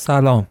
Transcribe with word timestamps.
سلام. 0.00 0.46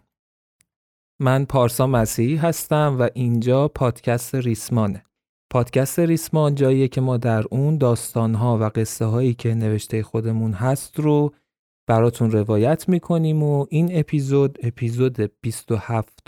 من 1.21 1.45
پارسا 1.45 1.87
مسیحی 1.87 2.35
هستم 2.35 2.95
و 2.99 3.09
اینجا 3.13 3.67
پادکست 3.67 4.35
ریسمانه. 4.35 5.03
پادکست 5.51 5.99
ریسمان 5.99 6.55
جاییه 6.55 6.87
که 6.87 7.01
ما 7.01 7.17
در 7.17 7.43
اون 7.51 7.77
داستانها 7.77 8.57
و 8.57 8.63
قصه 8.63 9.05
هایی 9.05 9.33
که 9.33 9.53
نوشته 9.53 10.03
خودمون 10.03 10.53
هست 10.53 10.99
رو 10.99 11.33
براتون 11.87 12.31
روایت 12.31 12.89
می‌کنیم 12.89 13.43
و 13.43 13.65
این 13.69 13.99
اپیزود 13.99 14.57
اپیزود 14.63 15.31
27 15.41 16.19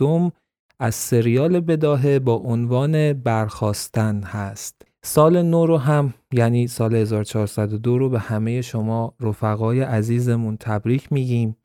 از 0.79 0.95
سریال 0.95 1.59
بداهه 1.59 2.19
با 2.19 2.33
عنوان 2.33 3.13
برخواستن 3.13 4.23
هست. 4.23 4.81
سال 5.03 5.41
نو 5.41 5.65
رو 5.65 5.77
هم 5.77 6.13
یعنی 6.33 6.67
سال 6.67 6.95
1402 6.95 7.97
رو 7.97 8.09
به 8.09 8.19
همه 8.19 8.61
شما 8.61 9.13
رفقای 9.19 9.81
عزیزمون 9.81 10.57
تبریک 10.57 11.13
میگیم. 11.13 11.55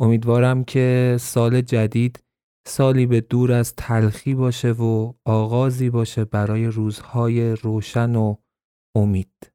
امیدوارم 0.00 0.64
که 0.64 1.16
سال 1.20 1.60
جدید 1.60 2.24
سالی 2.66 3.06
به 3.06 3.20
دور 3.20 3.52
از 3.52 3.74
تلخی 3.76 4.34
باشه 4.34 4.72
و 4.72 5.12
آغازی 5.24 5.90
باشه 5.90 6.24
برای 6.24 6.66
روزهای 6.66 7.50
روشن 7.50 8.16
و 8.16 8.36
امید. 8.96 9.52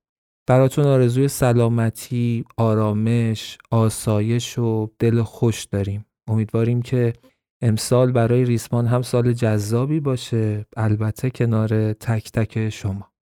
براتون 0.48 0.86
آرزوی 0.86 1.28
سلامتی، 1.28 2.46
آرامش، 2.58 3.58
آسایش 3.72 4.60
و 4.60 4.90
دل 5.00 5.22
خوش 5.22 5.64
داریم. 5.64 6.06
امیدواریم 6.28 6.82
که 6.82 7.14
امسال 7.62 8.12
برای 8.12 8.46
ریسمان 8.46 8.88
هم 8.88 9.02
سال 9.02 9.34
جذابی 9.34 10.00
باشه. 10.00 10.66
البته 10.78 11.30
کنار 11.30 11.94
تک 11.94 12.32
تک 12.32 12.70
شما. 12.70 13.13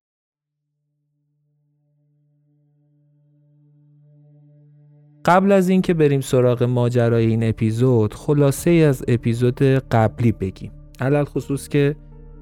قبل 5.25 5.51
از 5.51 5.69
اینکه 5.69 5.93
بریم 5.93 6.21
سراغ 6.21 6.63
ماجرای 6.63 7.25
این 7.25 7.49
اپیزود 7.49 8.13
خلاصه 8.13 8.69
ای 8.69 8.83
از 8.83 9.03
اپیزود 9.07 9.61
قبلی 9.61 10.31
بگیم. 10.31 10.71
علل 10.99 11.23
خصوص 11.23 11.67
که 11.67 11.95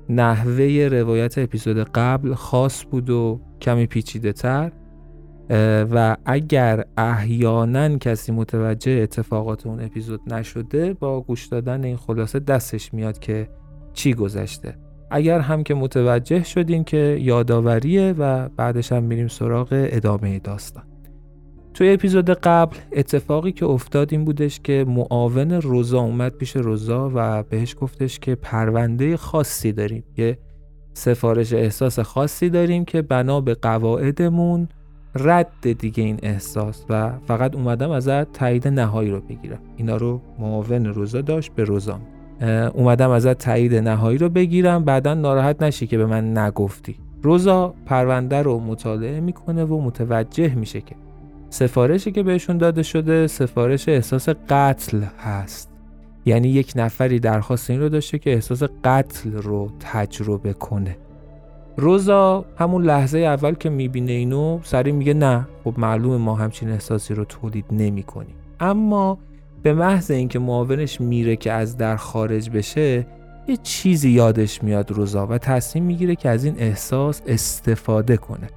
نحوه 0.09 0.89
روایت 0.91 1.37
اپیزود 1.37 1.77
قبل 1.77 2.33
خاص 2.33 2.85
بود 2.91 3.09
و 3.09 3.41
کمی 3.61 3.85
پیچیده 3.85 4.33
تر 4.33 4.71
و 5.91 6.17
اگر 6.25 6.85
احیانا 6.97 7.97
کسی 7.97 8.31
متوجه 8.31 8.91
اتفاقات 8.91 9.67
اون 9.67 9.81
اپیزود 9.81 10.33
نشده 10.33 10.93
با 10.93 11.21
گوش 11.21 11.45
دادن 11.47 11.83
این 11.83 11.97
خلاصه 11.97 12.39
دستش 12.39 12.93
میاد 12.93 13.19
که 13.19 13.49
چی 13.93 14.13
گذشته. 14.13 14.77
اگر 15.11 15.39
هم 15.39 15.63
که 15.63 15.73
متوجه 15.73 16.43
شدین 16.43 16.83
که 16.83 17.17
یادآوریه 17.21 18.15
و 18.17 18.49
بعدش 18.49 18.91
هم 18.91 19.03
میریم 19.03 19.27
سراغ 19.27 19.67
ادامه 19.71 20.39
داستان. 20.39 20.88
توی 21.73 21.93
اپیزود 21.93 22.29
قبل 22.29 22.77
اتفاقی 22.91 23.51
که 23.51 23.65
افتاد 23.65 24.07
این 24.11 24.25
بودش 24.25 24.59
که 24.59 24.85
معاون 24.87 25.51
روزا 25.51 25.99
اومد 25.99 26.31
پیش 26.31 26.55
روزا 26.55 27.11
و 27.15 27.43
بهش 27.43 27.75
گفتش 27.81 28.19
که 28.19 28.35
پرونده 28.35 29.17
خاصی 29.17 29.71
داریم 29.71 30.03
یه 30.17 30.37
سفارش 30.93 31.53
احساس 31.53 31.99
خاصی 31.99 32.49
داریم 32.49 32.85
که 32.85 33.01
بنا 33.01 33.41
به 33.41 33.53
قواعدمون 33.53 34.67
رد 35.15 35.77
دیگه 35.79 36.03
این 36.03 36.19
احساس 36.23 36.85
و 36.89 37.11
فقط 37.27 37.55
اومدم 37.55 37.91
ازت 37.91 38.33
تایید 38.33 38.67
نهایی 38.67 39.11
رو 39.11 39.21
بگیرم. 39.21 39.59
اینا 39.77 39.97
رو 39.97 40.21
معاون 40.39 40.85
روزا 40.85 41.21
داشت 41.21 41.51
به 41.51 41.63
روزام 41.63 42.01
اومدم 42.73 43.09
ازت 43.09 43.37
تایید 43.37 43.75
نهایی 43.75 44.17
رو 44.17 44.29
بگیرم 44.29 44.83
بعدا 44.83 45.13
ناراحت 45.13 45.63
نشی 45.63 45.87
که 45.87 45.97
به 45.97 46.05
من 46.05 46.37
نگفتی. 46.37 46.95
روزا 47.23 47.73
پرونده 47.85 48.41
رو 48.41 48.59
مطالعه 48.59 49.19
می‌کنه 49.19 49.63
و 49.63 49.81
متوجه 49.81 50.55
میشه 50.55 50.81
که 50.81 50.95
سفارشی 51.49 52.11
که 52.11 52.23
بهشون 52.23 52.57
داده 52.57 52.83
شده 52.83 53.27
سفارش 53.27 53.89
احساس 53.89 54.29
قتل 54.29 55.03
هست. 55.19 55.69
یعنی 56.25 56.49
یک 56.49 56.73
نفری 56.75 57.19
درخواست 57.19 57.69
این 57.69 57.79
رو 57.79 57.89
داشته 57.89 58.19
که 58.19 58.33
احساس 58.33 58.63
قتل 58.83 59.31
رو 59.31 59.71
تجربه 59.79 60.53
کنه. 60.53 60.97
روزا 61.77 62.45
همون 62.57 62.83
لحظه 62.83 63.19
اول 63.19 63.53
که 63.53 63.69
می‌بینه 63.69 64.11
اینو 64.11 64.59
سریع 64.63 64.93
میگه 64.93 65.13
نه 65.13 65.47
خب 65.63 65.73
معلومه 65.77 66.17
ما 66.17 66.35
همچین 66.35 66.69
احساسی 66.69 67.13
رو 67.13 67.25
تولید 67.25 67.65
نمی 67.71 68.03
کنیم. 68.03 68.35
اما 68.59 69.17
به 69.63 69.73
محض 69.73 70.11
اینکه 70.11 70.39
معاونش 70.39 71.01
میره 71.01 71.35
که 71.35 71.51
از 71.51 71.77
در 71.77 71.95
خارج 71.95 72.49
بشه 72.49 73.07
یه 73.47 73.57
چیزی 73.63 74.09
یادش 74.09 74.63
میاد 74.63 74.91
روزا 74.91 75.27
و 75.27 75.37
تصمیم 75.37 75.83
می‌گیره 75.83 76.15
که 76.15 76.29
از 76.29 76.43
این 76.43 76.55
احساس 76.59 77.21
استفاده 77.27 78.17
کنه. 78.17 78.47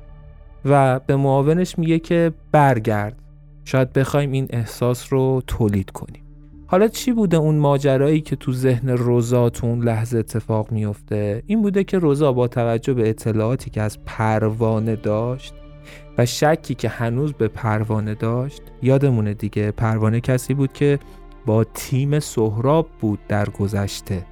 و 0.65 1.01
به 1.01 1.17
معاونش 1.17 1.79
میگه 1.79 1.99
که 1.99 2.33
برگرد. 2.53 3.19
شاید 3.65 3.93
بخوایم 3.93 4.33
این 4.33 4.47
احساس 4.51 5.13
رو 5.13 5.43
تولید 5.47 5.91
کنیم. 5.91 6.23
حالا 6.67 6.89
چی 6.89 7.13
بوده 7.13 7.37
اون 7.37 7.59
ماجرایی 7.59 8.21
که 8.21 8.37
تو 8.37 8.53
ذهن 8.53 8.89
روزا 8.89 9.51
تو 9.51 9.67
اون 9.67 9.85
لحظه 9.85 10.19
اتفاق 10.19 10.73
میفته؟ 10.73 11.43
این 11.47 11.63
بوده 11.63 11.85
که 11.85 11.99
روزا 11.99 12.33
با 12.33 12.49
توجه 12.49 12.95
به 12.95 13.09
اطلاعاتی 13.09 13.71
که 13.71 13.83
از 13.83 13.99
پروانه 14.05 14.97
داشت 14.97 15.55
و 16.19 16.27
شکی 16.27 16.75
که 16.75 16.89
هنوز 16.89 17.33
به 17.33 17.49
پروانه 17.49 18.15
داشت 18.15 18.63
یادمونه 18.83 19.35
دیگه 19.35 19.71
پروانه 19.71 20.21
کسی 20.21 20.55
بود 20.55 20.73
که 20.73 20.99
با 21.47 21.65
تیم 21.65 22.21
سهراب 22.21 22.89
بود 23.01 23.19
در 23.29 23.49
گذشته. 23.49 24.27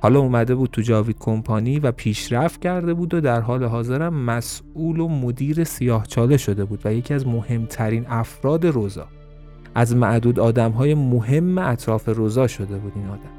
حالا 0.00 0.20
اومده 0.20 0.54
بود 0.54 0.70
تو 0.70 0.82
جاوید 0.82 1.16
کمپانی 1.18 1.78
و 1.78 1.92
پیشرفت 1.92 2.60
کرده 2.60 2.94
بود 2.94 3.14
و 3.14 3.20
در 3.20 3.40
حال 3.40 3.64
حاضرم 3.64 4.14
مسئول 4.14 5.00
و 5.00 5.08
مدیر 5.08 5.64
سیاهچاله 5.64 6.36
شده 6.36 6.64
بود 6.64 6.80
و 6.84 6.94
یکی 6.94 7.14
از 7.14 7.26
مهمترین 7.26 8.06
افراد 8.08 8.66
روزا. 8.66 9.06
از 9.74 9.96
معدود 9.96 10.40
آدم 10.40 10.70
های 10.70 10.94
مهم 10.94 11.58
اطراف 11.58 12.08
روزا 12.08 12.46
شده 12.46 12.78
بود 12.78 12.92
این 12.96 13.06
آدم. 13.06 13.30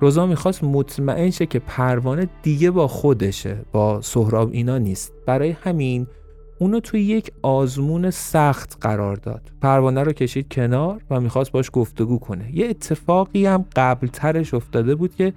روزا 0.00 0.26
می‌خواست 0.26 0.64
مطمئن 0.64 1.30
شه 1.30 1.46
که 1.46 1.58
پروانه 1.58 2.28
دیگه 2.42 2.70
با 2.70 2.88
خودشه 2.88 3.56
با 3.72 4.00
سهراب 4.00 4.50
اینا 4.52 4.78
نیست. 4.78 5.12
برای 5.26 5.50
همین 5.50 6.06
اونو 6.58 6.80
توی 6.80 7.00
یک 7.00 7.32
آزمون 7.42 8.10
سخت 8.10 8.78
قرار 8.80 9.16
داد. 9.16 9.52
پروانه 9.60 10.02
رو 10.02 10.12
کشید 10.12 10.52
کنار 10.52 11.00
و 11.10 11.20
می‌خواست 11.20 11.52
باش 11.52 11.70
گفتگو 11.72 12.18
کنه. 12.18 12.56
یه 12.56 12.66
اتفاقی 12.66 13.46
هم 13.46 13.64
قبل 13.76 14.06
ترش 14.06 14.54
افتاده 14.54 14.94
بود 14.94 15.14
که 15.14 15.32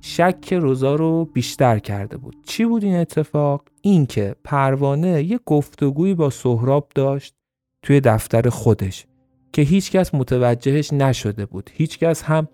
شک 0.00 0.52
روزا 0.52 0.94
رو 0.94 1.24
بیشتر 1.24 1.78
کرده 1.78 2.16
بود. 2.16 2.36
چی 2.46 2.64
بود 2.64 2.84
این 2.84 2.96
اتفاق؟ 2.96 3.64
اینکه 3.82 4.34
پروانه 4.44 5.22
یه 5.22 5.40
گفتگویی 5.46 6.14
با 6.14 6.30
سهراب 6.30 6.88
داشت 6.94 7.34
توی 7.82 8.00
دفتر 8.00 8.48
خودش 8.48 9.06
که 9.52 9.62
هیچکس 9.62 10.14
متوجهش 10.14 10.92
نشده 10.92 11.46
بود. 11.46 11.70
هیچکس 11.72 12.22
هم 12.22 12.48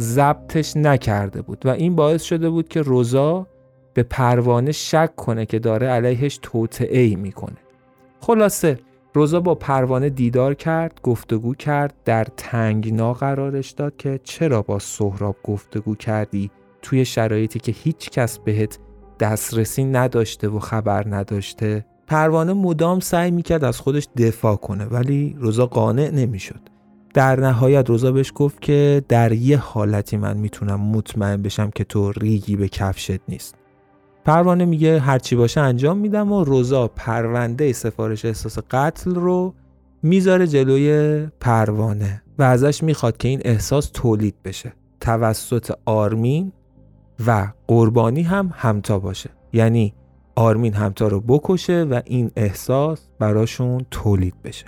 ضبطش 0.00 0.76
نکرده 0.76 1.42
بود 1.42 1.66
و 1.66 1.68
این 1.68 1.96
باعث 1.96 2.22
شده 2.22 2.50
بود 2.50 2.68
که 2.68 2.82
روزا 2.82 3.46
به 3.94 4.02
پروانه 4.02 4.72
شک 4.72 5.16
کنه 5.16 5.46
که 5.46 5.58
داره 5.58 5.86
علیهش 5.86 6.38
توطعه 6.42 7.00
ای 7.00 7.16
می‌کنه. 7.16 7.56
خلاصه 8.20 8.78
روزا 9.14 9.40
با 9.40 9.54
پروانه 9.54 10.10
دیدار 10.10 10.54
کرد 10.54 11.00
گفتگو 11.02 11.54
کرد 11.54 11.94
در 12.04 12.24
تنگنا 12.36 13.14
قرارش 13.14 13.70
داد 13.70 13.96
که 13.96 14.20
چرا 14.24 14.62
با 14.62 14.78
سهراب 14.78 15.36
گفتگو 15.44 15.94
کردی؟ 15.94 16.50
توی 16.82 17.04
شرایطی 17.04 17.58
که 17.58 17.72
هیچ 17.72 18.10
کس 18.10 18.38
بهت 18.38 18.78
دسترسی 19.20 19.84
نداشته 19.84 20.48
و 20.48 20.58
خبر 20.58 21.14
نداشته. 21.16 21.86
پروانه 22.06 22.52
مدام 22.52 23.00
سعی 23.00 23.30
می‌کرد 23.30 23.64
از 23.64 23.80
خودش 23.80 24.08
دفاع 24.16 24.56
کنه 24.56 24.84
ولی 24.84 25.36
روزا 25.38 25.66
قانع 25.66 26.10
نمی‌شد. 26.10 26.60
در 27.14 27.40
نهایت 27.40 27.88
روزا 27.88 28.12
بهش 28.12 28.32
گفت 28.34 28.60
که 28.60 29.02
در 29.08 29.32
یه 29.32 29.56
حالتی 29.56 30.16
من 30.16 30.36
می‌تونم 30.36 30.80
مطمئن 30.80 31.42
بشم 31.42 31.70
که 31.70 31.84
تو 31.84 32.12
ریگی 32.12 32.56
به 32.56 32.68
کفشت 32.68 33.20
نیست. 33.28 33.54
پروانه 34.24 34.64
میگه 34.64 34.98
هرچی 35.00 35.36
باشه 35.36 35.60
انجام 35.60 35.98
میدم 35.98 36.32
و 36.32 36.44
روزا 36.44 36.88
پرونده 36.88 37.72
سفارش 37.72 38.24
احساس 38.24 38.58
قتل 38.70 39.14
رو 39.14 39.54
می‌ذاره 40.02 40.46
جلوی 40.46 41.26
پروانه 41.40 42.22
و 42.38 42.42
ازش 42.42 42.82
می‌خواد 42.82 43.16
که 43.16 43.28
این 43.28 43.40
احساس 43.44 43.90
تولید 43.94 44.34
بشه. 44.44 44.72
توسط 45.00 45.72
آرمین 45.84 46.52
و 47.26 47.48
قربانی 47.66 48.22
هم 48.22 48.50
همتا 48.54 48.98
باشه. 48.98 49.30
یعنی 49.52 49.94
آرمین 50.34 50.74
همتا 50.74 51.08
رو 51.08 51.20
بکشه 51.20 51.82
و 51.82 52.00
این 52.04 52.30
احساس 52.36 53.08
براشون 53.18 53.86
تولید 53.90 54.34
بشه. 54.44 54.66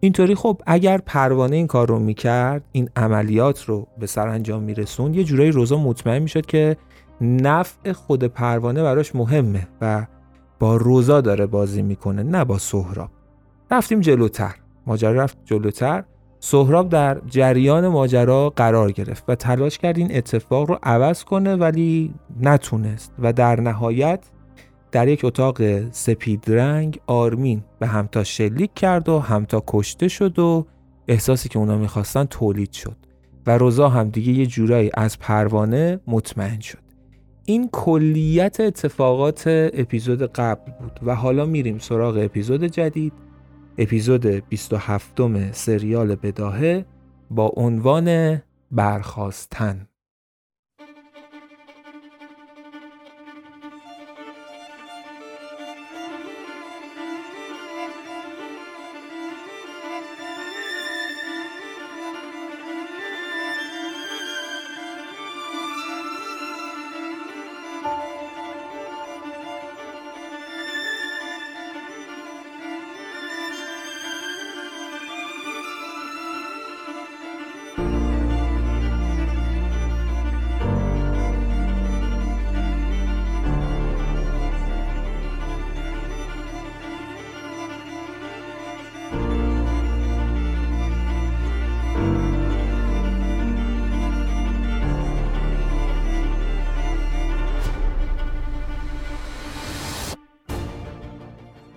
اینطوری 0.00 0.34
خب 0.34 0.60
اگر 0.66 0.98
پروانه 0.98 1.56
این 1.56 1.66
کار 1.66 1.88
رو 1.88 1.98
می‌کرد 1.98 2.64
این 2.72 2.88
عملیات 2.96 3.64
رو 3.64 3.86
به 3.98 4.06
سرانجام 4.06 4.62
میرسون 4.62 5.14
یه 5.14 5.24
جورایی 5.24 5.50
روزا 5.50 5.76
مطمئن 5.78 6.22
می‌شد 6.22 6.46
که 6.46 6.76
نفع 7.20 7.92
خود 7.92 8.24
پروانه 8.24 8.82
براش 8.82 9.14
مهمه 9.14 9.68
و 9.80 10.06
با 10.58 10.76
روزا 10.76 11.20
داره 11.20 11.46
بازی 11.46 11.82
می‌کنه 11.82 12.22
نه 12.22 12.44
با 12.44 12.58
سهراب. 12.58 13.10
رفتیم 13.70 14.00
جلوتر. 14.00 14.54
ماجرا 14.86 15.12
رفت 15.12 15.38
جلوتر. 15.44 16.04
سهراب 16.48 16.88
در 16.88 17.20
جریان 17.26 17.88
ماجرا 17.88 18.50
قرار 18.50 18.92
گرفت 18.92 19.24
و 19.28 19.34
تلاش 19.34 19.78
کرد 19.78 19.98
این 19.98 20.16
اتفاق 20.16 20.68
رو 20.70 20.78
عوض 20.82 21.24
کنه 21.24 21.56
ولی 21.56 22.14
نتونست 22.40 23.12
و 23.18 23.32
در 23.32 23.60
نهایت 23.60 24.20
در 24.92 25.08
یک 25.08 25.24
اتاق 25.24 25.90
سپید 25.90 26.44
رنگ 26.48 27.00
آرمین 27.06 27.64
به 27.78 27.86
همتا 27.86 28.24
شلیک 28.24 28.74
کرد 28.74 29.08
و 29.08 29.18
همتا 29.18 29.62
کشته 29.66 30.08
شد 30.08 30.38
و 30.38 30.66
احساسی 31.08 31.48
که 31.48 31.58
اونا 31.58 31.76
می‌خواستن 31.78 32.24
تولید 32.24 32.72
شد 32.72 32.96
و 33.46 33.58
روزا 33.58 33.88
هم 33.88 34.08
دیگه 34.08 34.32
یه 34.32 34.46
جورایی 34.46 34.90
از 34.94 35.18
پروانه 35.18 36.00
مطمئن 36.06 36.60
شد. 36.60 36.78
این 37.44 37.68
کلیت 37.72 38.60
اتفاقات 38.60 39.42
اپیزود 39.72 40.22
قبل 40.22 40.72
بود 40.80 41.00
و 41.02 41.14
حالا 41.14 41.46
میریم 41.46 41.78
سراغ 41.78 42.16
اپیزود 42.16 42.64
جدید. 42.64 43.25
اپیزود 43.78 44.26
27 44.26 45.52
سریال 45.52 46.14
بداهه 46.14 46.84
با 47.30 47.52
عنوان 47.56 48.38
برخواستن 48.70 49.88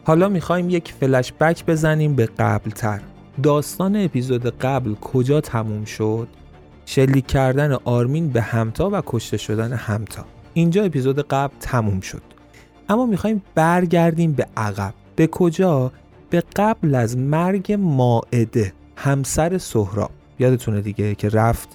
حالا 0.09 0.29
می‌خوایم 0.29 0.69
یک 0.69 0.93
فلش 0.99 1.33
بک 1.33 1.65
بزنیم 1.65 2.15
به 2.15 2.25
قبل 2.25 2.69
تر 2.69 3.01
داستان 3.43 3.95
اپیزود 3.95 4.45
قبل 4.45 4.93
کجا 4.93 5.41
تموم 5.41 5.85
شد؟ 5.85 6.27
شلیک 6.85 7.27
کردن 7.27 7.71
آرمین 7.71 8.29
به 8.29 8.41
همتا 8.41 8.89
و 8.89 9.01
کشته 9.05 9.37
شدن 9.37 9.73
همتا. 9.73 10.25
اینجا 10.53 10.83
اپیزود 10.83 11.27
قبل 11.27 11.53
تموم 11.59 11.99
شد. 11.99 12.21
اما 12.89 13.05
می‌خوایم 13.05 13.41
برگردیم 13.55 14.31
به 14.31 14.47
عقب. 14.57 14.93
به 15.15 15.27
کجا؟ 15.27 15.91
به 16.29 16.43
قبل 16.55 16.95
از 16.95 17.17
مرگ 17.17 17.73
ماعده 17.79 18.73
همسر 18.95 19.57
سهراب. 19.57 20.11
یادتونه 20.39 20.81
دیگه 20.81 21.15
که 21.15 21.29
رفت 21.29 21.69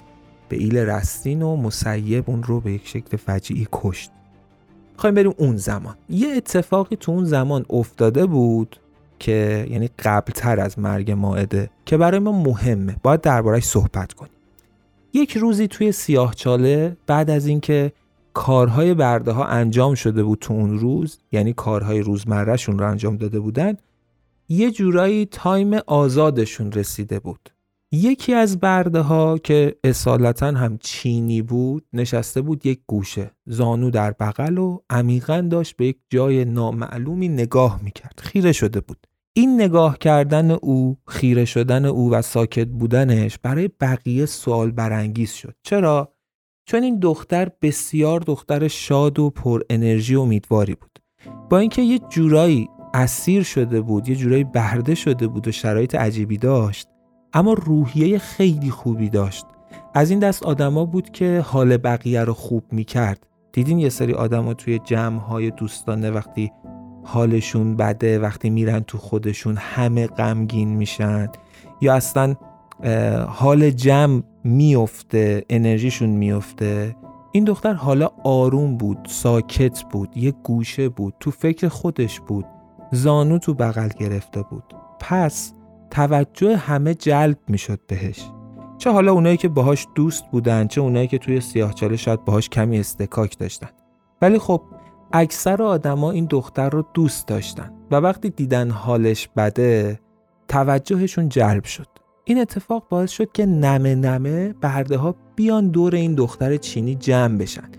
به 0.49 0.57
ایل 0.57 0.77
رستین 0.77 1.41
و 1.41 1.55
مسیب 1.55 2.23
اون 2.29 2.43
رو 2.43 2.59
به 2.59 2.71
یک 2.71 2.87
شکل 2.87 3.17
فجیعی 3.17 3.67
کشت. 3.71 4.11
خواهیم 4.97 5.15
بریم 5.15 5.33
اون 5.37 5.57
زمان. 5.57 5.95
یه 6.09 6.27
اتفاقی 6.29 6.95
تو 6.95 7.11
اون 7.11 7.25
زمان 7.25 7.65
افتاده 7.69 8.25
بود 8.25 8.79
که 9.19 9.67
یعنی 9.69 9.89
قبلتر 9.99 10.59
از 10.59 10.79
مرگ 10.79 11.11
ماعده 11.11 11.69
که 11.85 11.97
برای 11.97 12.19
ما 12.19 12.31
مهمه. 12.31 12.95
باید 13.03 13.21
دربارهش 13.21 13.63
صحبت 13.63 14.13
کنیم. 14.13 14.31
یک 15.13 15.37
روزی 15.37 15.67
توی 15.67 15.91
سیاهچاله 15.91 16.97
بعد 17.07 17.29
از 17.29 17.47
اینکه 17.47 17.91
کارهای 18.33 18.93
برده 18.93 19.31
ها 19.31 19.45
انجام 19.45 19.95
شده 19.95 20.23
بود 20.23 20.39
تو 20.39 20.53
اون 20.53 20.79
روز 20.79 21.19
یعنی 21.31 21.53
کارهای 21.53 21.99
روزمرهشون 21.99 22.79
رو 22.79 22.89
انجام 22.89 23.17
داده 23.17 23.39
بودن 23.39 23.77
یه 24.49 24.71
جورایی 24.71 25.25
تایم 25.25 25.73
آزادشون 25.87 26.71
رسیده 26.71 27.19
بود. 27.19 27.49
یکی 27.91 28.33
از 28.33 28.59
برده 28.59 28.99
ها 28.99 29.37
که 29.37 29.75
اصالتا 29.83 30.47
هم 30.47 30.77
چینی 30.77 31.41
بود 31.41 31.85
نشسته 31.93 32.41
بود 32.41 32.65
یک 32.65 32.79
گوشه. 32.87 33.31
زانو 33.45 33.89
در 33.89 34.11
بغل 34.11 34.57
و 34.57 34.79
عمیقا 34.89 35.47
داشت 35.51 35.75
به 35.75 35.85
یک 35.87 35.97
جای 36.09 36.45
نامعلومی 36.45 37.27
نگاه 37.27 37.79
می‌کرد. 37.83 38.19
خیره 38.23 38.51
شده 38.51 38.81
بود. 38.81 39.07
این 39.33 39.61
نگاه 39.61 39.97
کردن 39.97 40.51
او 40.51 40.97
خیره 41.07 41.45
شدن 41.45 41.85
او 41.85 42.11
و 42.11 42.21
ساکت 42.21 42.67
بودنش 42.67 43.37
برای 43.43 43.69
بقیه 43.79 44.25
سوال 44.25 44.71
برانگیز 44.71 45.31
شد. 45.31 45.55
چرا؟ 45.63 46.15
چون 46.65 46.83
این 46.83 46.99
دختر 46.99 47.51
بسیار 47.61 48.19
دختر 48.19 48.67
شاد 48.67 49.19
و 49.19 49.29
پر 49.29 49.61
انرژی 49.69 50.15
و 50.15 50.21
امیدواری 50.21 50.75
بود. 50.75 50.99
با 51.49 51.57
اینکه 51.57 51.81
یه 51.81 51.99
جورایی 52.09 52.69
اسیر 52.93 53.43
شده 53.43 53.81
بود 53.81 54.09
یه 54.09 54.15
جورایی 54.15 54.43
برده 54.43 54.95
شده 54.95 55.27
بود 55.27 55.47
و 55.47 55.51
شرایط 55.51 55.95
عجیبی 55.95 56.37
داشت 56.37 56.87
اما 57.35 57.53
روحیه 57.53 58.17
خیلی 58.17 58.69
خوبی 58.69 59.09
داشت. 59.09 59.45
از 59.93 60.09
این 60.09 60.19
دست 60.19 60.43
آدما 60.43 60.85
بود 60.85 61.09
که 61.09 61.43
حال 61.45 61.77
بقیه 61.77 62.23
رو 62.23 62.33
خوب 62.33 62.63
می‌کرد. 62.71 63.27
دیدین 63.53 63.79
یه 63.79 63.89
سری 63.89 64.13
آدما 64.13 64.53
توی 64.53 64.79
جمع 64.79 65.19
های 65.19 65.51
دوستانه 65.51 66.11
وقتی 66.11 66.51
حالشون 67.03 67.75
بده 67.75 68.19
وقتی 68.19 68.49
میرن 68.49 68.79
تو 68.79 68.97
خودشون 68.97 69.57
همه 69.57 70.07
غمگین 70.07 70.69
میشن. 70.69 71.27
یا 71.81 71.93
اصلا 71.93 72.35
حال 73.27 73.69
جمع 73.69 74.21
میفته 74.43 75.45
انرژیشون 75.49 76.09
میفته 76.09 76.95
این 77.31 77.43
دختر 77.43 77.73
حالا 77.73 78.09
آروم 78.23 78.77
بود 78.77 78.97
ساکت 79.07 79.83
بود 79.83 80.17
یه 80.17 80.31
گوشه 80.31 80.89
بود 80.89 81.13
تو 81.19 81.31
فکر 81.31 81.67
خودش 81.67 82.19
بود. 82.19 82.45
زانو 82.91 83.37
تو 83.37 83.53
بغل 83.53 83.89
گرفته 83.99 84.41
بود. 84.41 84.63
پس 84.99 85.53
توجه 85.95 86.57
همه 86.57 86.93
جلب 86.93 87.37
می‌شد 87.47 87.79
بهش. 87.87 88.29
چه 88.77 88.91
حالا 88.91 89.11
اونایی 89.11 89.37
که 89.37 89.47
باهاش 89.47 89.87
دوست 89.95 90.23
بودن 90.31 90.67
چه 90.67 90.81
اونایی 90.81 91.07
که 91.07 91.17
توی 91.17 91.41
سیاهچاله 91.41 91.95
شاید 91.95 92.25
باهاش 92.25 92.49
کمی 92.49 92.79
استکاک 92.79 93.37
داشتن. 93.37 93.69
ولی 94.21 94.39
خب 94.39 94.61
اکثر 95.13 95.63
آدما 95.63 96.11
این 96.11 96.25
دختر 96.25 96.69
رو 96.69 96.85
دوست 96.93 97.27
داشتن 97.27 97.71
و 97.91 97.95
وقتی 97.95 98.29
دیدن 98.29 98.69
حالش 98.69 99.29
بده 99.37 99.99
توجهشون 100.47 101.29
جلب 101.29 101.63
شد. 101.63 101.87
این 102.23 102.41
اتفاق 102.41 102.87
باعث 102.89 103.11
شد 103.11 103.31
که 103.31 103.45
نمه 103.45 103.95
نمه 103.95 104.53
برده 104.61 104.97
ها 104.97 105.15
بیان 105.35 105.67
دور 105.67 105.95
این 105.95 106.15
دختر 106.15 106.57
چینی 106.57 106.95
جمع 106.95 107.37
بشن 107.37 107.69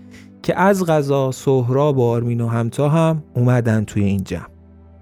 که 0.43 0.59
از 0.59 0.85
غذا 0.85 1.31
سهراب 1.31 1.97
و 1.97 2.01
آرمین 2.03 2.41
و 2.41 2.47
همتا 2.47 2.89
هم 2.89 3.23
اومدن 3.35 3.83
توی 3.83 4.03
این 4.03 4.23
جمع 4.23 4.49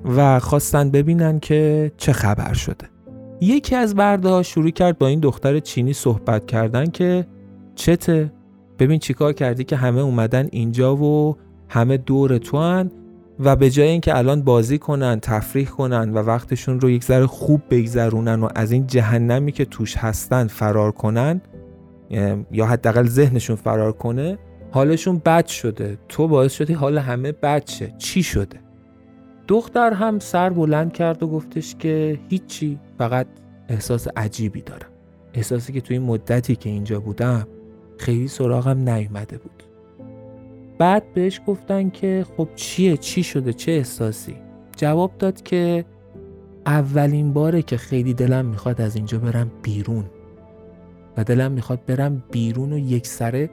و 0.05 0.39
خواستن 0.39 0.89
ببینن 0.89 1.39
که 1.39 1.91
چه 1.97 2.13
خبر 2.13 2.53
شده. 2.53 2.94
یکی 3.41 3.75
از 3.75 3.95
برده 3.95 4.29
ها 4.29 4.43
شروع 4.43 4.69
کرد 4.69 4.97
با 4.97 5.07
این 5.07 5.19
دختر 5.19 5.59
چینی 5.59 5.93
صحبت 5.93 6.45
کردن 6.45 6.85
که 6.85 7.27
چته 7.75 8.31
ببین 8.79 8.99
چیکار 8.99 9.33
کردی 9.33 9.63
که 9.63 9.75
همه 9.75 10.01
اومدن 10.01 10.47
اینجا 10.51 10.95
و 10.95 11.37
همه 11.69 11.97
دور 11.97 12.37
تو 12.37 12.57
هن 12.57 12.91
و 13.39 13.55
به 13.55 13.69
جای 13.69 13.87
اینکه 13.87 14.17
الان 14.17 14.41
بازی 14.41 14.77
کنن 14.77 15.19
تفریح 15.19 15.67
کنن 15.67 16.13
و 16.13 16.17
وقتشون 16.17 16.79
رو 16.79 16.89
یک 16.89 17.03
ذره 17.03 17.27
خوب 17.27 17.61
بگذرونن 17.69 18.41
و 18.41 18.47
از 18.55 18.71
این 18.71 18.87
جهنمی 18.87 19.51
که 19.51 19.65
توش 19.65 19.97
هستن 19.97 20.47
فرار 20.47 20.91
کنن 20.91 21.41
یا 22.51 22.65
حداقل 22.65 23.07
ذهنشون 23.07 23.55
فرار 23.55 23.91
کنه 23.91 24.37
حالشون 24.71 25.21
بد 25.25 25.45
شده. 25.45 25.97
تو 26.09 26.27
باعث 26.27 26.53
شدی 26.53 26.73
حال 26.73 26.97
همه 26.97 27.31
بد 27.31 27.69
شه. 27.69 27.93
چی 27.97 28.23
شده؟ 28.23 28.64
دختر 29.47 29.93
هم 29.93 30.19
سر 30.19 30.49
بلند 30.49 30.93
کرد 30.93 31.23
و 31.23 31.27
گفتش 31.27 31.75
که 31.75 32.19
هیچی 32.29 32.79
فقط 32.97 33.27
احساس 33.69 34.07
عجیبی 34.15 34.61
دارم. 34.61 34.89
احساسی 35.33 35.73
که 35.73 35.81
توی 35.81 35.97
این 35.97 36.05
مدتی 36.05 36.55
که 36.55 36.69
اینجا 36.69 36.99
بودم 36.99 37.47
خیلی 37.97 38.27
سراغم 38.27 38.89
نیومده 38.89 39.37
بود. 39.37 39.63
بعد 40.77 41.13
بهش 41.13 41.41
گفتن 41.47 41.89
که 41.89 42.25
خب 42.37 42.49
چیه 42.55 42.97
چی 42.97 43.23
شده 43.23 43.53
چه 43.53 43.71
احساسی؟ 43.71 44.35
جواب 44.77 45.11
داد 45.19 45.41
که 45.41 45.85
اولین 46.65 47.33
باره 47.33 47.61
که 47.61 47.77
خیلی 47.77 48.13
دلم 48.13 48.45
می‌خواد 48.45 48.81
از 48.81 48.95
اینجا 48.95 49.19
برم 49.19 49.51
بیرون. 49.61 50.05
و 51.17 51.23
دلم 51.23 51.51
می‌خواد 51.51 51.85
برم 51.85 52.23
بیرون 52.31 52.73
و 52.73 52.77
یک 52.77 53.07
سره 53.07 53.49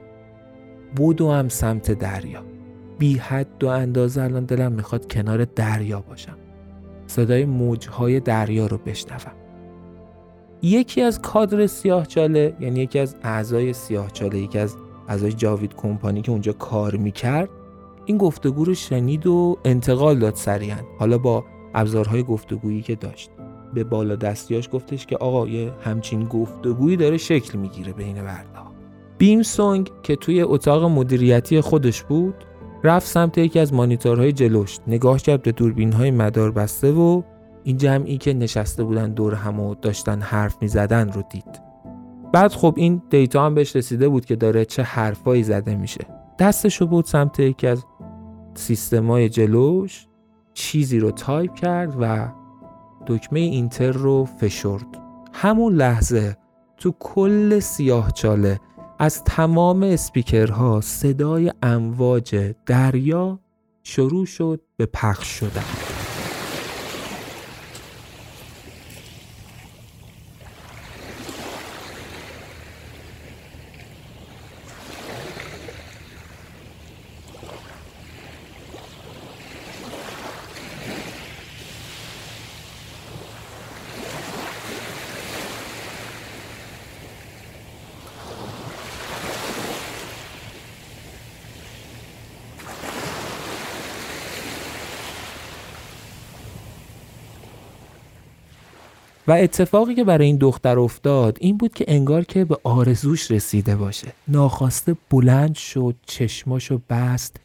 بودو 0.96 1.30
هم 1.30 1.48
سمت 1.48 1.92
دریا. 1.92 2.51
بی 2.98 3.14
حد 3.14 3.64
و 3.64 3.68
اندازه 3.68 4.22
الان 4.22 4.44
دلم 4.44 4.72
می‌خواد 4.72 5.12
کنار 5.12 5.44
دریا 5.44 6.00
باشم. 6.00 6.36
صدای 7.06 7.44
موجهای 7.44 8.20
دریا 8.20 8.66
رو 8.66 8.78
بشنوم. 8.78 9.32
یکی 10.62 11.00
از 11.00 11.20
کادر 11.20 11.66
سیاهچاله 11.66 12.56
یعنی 12.60 12.80
یکی 12.80 12.98
از 12.98 13.16
اعضای 13.22 13.72
سیاهچاله 13.72 14.38
یکی 14.38 14.58
از 14.58 14.76
اعضای 15.08 15.32
جاوید 15.32 15.74
کمپانی 15.74 16.22
که 16.22 16.32
اونجا 16.32 16.52
کار 16.52 16.96
می‌کرد 16.96 17.48
این 18.04 18.18
گفتگو 18.18 18.64
رو 18.64 18.74
شنید 18.74 19.26
و 19.26 19.58
انتقال 19.64 20.18
داد 20.18 20.34
سریعا. 20.34 20.76
حالا 20.98 21.18
با 21.18 21.44
ابزارهای 21.74 22.22
گفتگویی 22.22 22.82
که 22.82 22.94
داشت. 22.94 23.30
به 23.74 23.84
بالا 23.84 24.16
دستیاش 24.16 24.68
گفتش 24.72 25.06
که 25.06 25.16
آقا 25.16 25.48
یه 25.48 25.72
همچین 25.84 26.24
گفتگویی 26.24 26.96
داره 26.96 27.16
شکل 27.16 27.58
می‌گیره 27.58 27.92
بین 27.92 28.20
وردا 28.20 28.72
بیم 29.18 29.42
سونگ 29.42 29.90
که 30.02 30.16
توی 30.16 30.42
اتاق 30.42 30.84
مدیریتی 30.84 31.60
خودش 31.60 32.02
بود 32.02 32.34
رفت 32.84 33.06
سمت 33.06 33.38
یکی 33.38 33.58
از 33.58 33.74
مانیتورهای 33.74 34.32
جلوش 34.32 34.78
نگاه 34.86 35.18
کرد 35.18 35.42
به 35.42 35.52
دوربین 35.52 35.92
های 35.92 36.10
مدار 36.10 36.52
بسته 36.52 36.92
و 36.92 37.22
این 37.64 37.76
جمعی 37.76 38.18
که 38.18 38.32
نشسته 38.32 38.84
بودن 38.84 39.12
دور 39.12 39.34
هم 39.34 39.60
و 39.60 39.74
داشتن 39.74 40.20
حرف 40.20 40.62
می 40.62 40.68
رو 41.12 41.22
دید. 41.30 41.62
بعد 42.32 42.52
خب 42.52 42.74
این 42.76 43.02
data 43.10 43.46
هم 43.46 43.54
بهش 43.54 43.76
رسیده 43.76 44.08
بود 44.08 44.24
که 44.24 44.36
داره 44.36 44.64
چه 44.64 44.82
حرفایی 44.82 45.42
زده 45.42 45.74
میشه. 45.74 46.06
دستشو 46.38 46.86
برد 46.86 47.04
سمت 47.04 47.40
یکی 47.40 47.66
از 47.66 47.84
سیستمای 48.54 49.28
جلوش 49.28 50.06
چیزی 50.54 50.98
رو 50.98 51.10
تایپ 51.10 51.54
کرد 51.54 51.96
و 52.00 52.28
دکمه 53.06 53.40
Enter 53.40 53.92
رو 53.92 54.24
فشرد. 54.24 54.86
همون 55.32 55.74
لحظه 55.74 56.36
تو 56.76 56.94
کل 57.00 57.58
سیاه 57.58 58.10
چاله 58.10 58.60
از 59.02 59.24
تمام 59.24 59.82
اسپیکرها 59.82 60.80
صدای 60.80 61.52
امواج 61.62 62.54
دریا 62.66 63.38
شروع 63.82 64.26
شد 64.26 64.60
به 64.76 64.86
پخش 64.86 65.26
شدن. 65.26 66.01
و 99.26 99.32
اتفاقی 99.32 99.94
که 99.94 100.04
برای 100.04 100.26
این 100.26 100.36
دختر 100.36 100.78
افتاد 100.78 101.38
این 101.40 101.56
بود 101.56 101.74
که 101.74 101.84
انگار 101.88 102.24
که 102.24 102.44
به 102.44 102.56
آرزوش 102.64 103.30
رسیده 103.30 103.76
باشه. 103.76 104.12
ناخواسته 104.28 104.96
بلند 105.10 105.54
شد 105.54 105.94
چشماشو 106.06 106.80
بست 106.90 107.36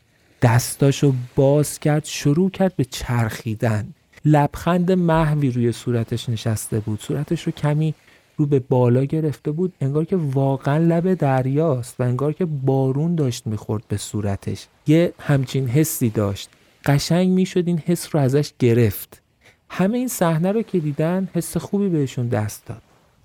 دستاشو 0.41 1.13
باز 1.35 1.79
کرد 1.79 2.05
شروع 2.05 2.49
کرد 2.49 2.75
به 2.75 2.85
چرخیدن. 2.85 3.87
لبخند 4.25 4.91
محوی 4.91 5.51
روی 5.51 5.71
صورتش 5.71 6.29
نشسته 6.29 6.79
بود. 6.79 7.01
صورتش 7.01 7.43
رو 7.43 7.51
کمی 7.51 7.93
رو 8.37 8.45
به 8.45 8.59
بالا 8.59 9.03
گرفته 9.03 9.51
بود. 9.51 9.73
انگار 9.81 10.05
که 10.05 10.15
واقعا 10.15 10.77
لب 10.77 11.13
دریاست 11.13 11.95
و 11.99 12.03
انگار 12.03 12.33
که 12.33 12.45
بارون 12.45 13.15
داشت 13.15 13.47
می‌خورد 13.47 13.83
به 13.87 13.97
صورتش. 13.97 14.67
یه 14.87 15.13
همچین 15.19 15.67
حسی 15.67 16.09
داشت. 16.09 16.49
قشنگ 16.85 17.29
می‌شد 17.29 17.67
این 17.67 17.79
حس 17.85 18.07
رو 18.11 18.19
ازش 18.21 18.51
گرفت. 18.59 19.21
همه 19.69 19.97
این 19.97 20.07
صحنه 20.07 20.51
رو 20.51 20.61
که 20.61 20.79
دیدن 20.79 21.29
حس 21.33 21.57
خوبی 21.57 21.89
بهشون 21.89 22.27
دست 22.27 22.65
داد 22.65 22.81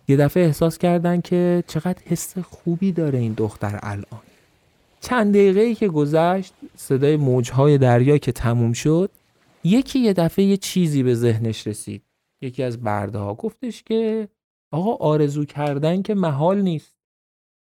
یه 0.09 0.17
دفعه 0.17 0.45
احساس 0.45 0.79
کردن 0.79 1.21
که 1.21 1.65
چقدر 1.67 2.03
حس 2.07 2.39
خوبی 2.39 2.93
داره 2.93 3.19
این 3.19 3.33
دختر 3.33 3.79
الان 3.83 4.21
چند 5.01 5.35
دقیقه 5.35 5.61
ای 5.61 5.75
که 5.75 5.89
گذشت 5.89 6.55
صدای 6.77 7.17
موجهای 7.17 7.79
دریا 7.79 8.19
که 8.19 8.33
تموم 8.33 8.73
شد 8.73 9.11
یکی 9.65 9.99
یه 9.99 10.13
دفعه 10.13 10.45
یه 10.45 10.57
چیزی 10.57 11.03
به 11.03 11.15
ذهنش 11.15 11.67
رسید 11.67 12.03
یکی 12.43 12.63
از 12.63 12.81
برده 12.81 13.19
ها 13.19 13.35
گفتش 13.35 13.83
که 13.83 14.29
آقا 14.73 14.95
آرزو 14.95 15.45
کردن 15.45 16.03
که 16.03 16.15
محال 16.15 16.61
نیست 16.61 16.97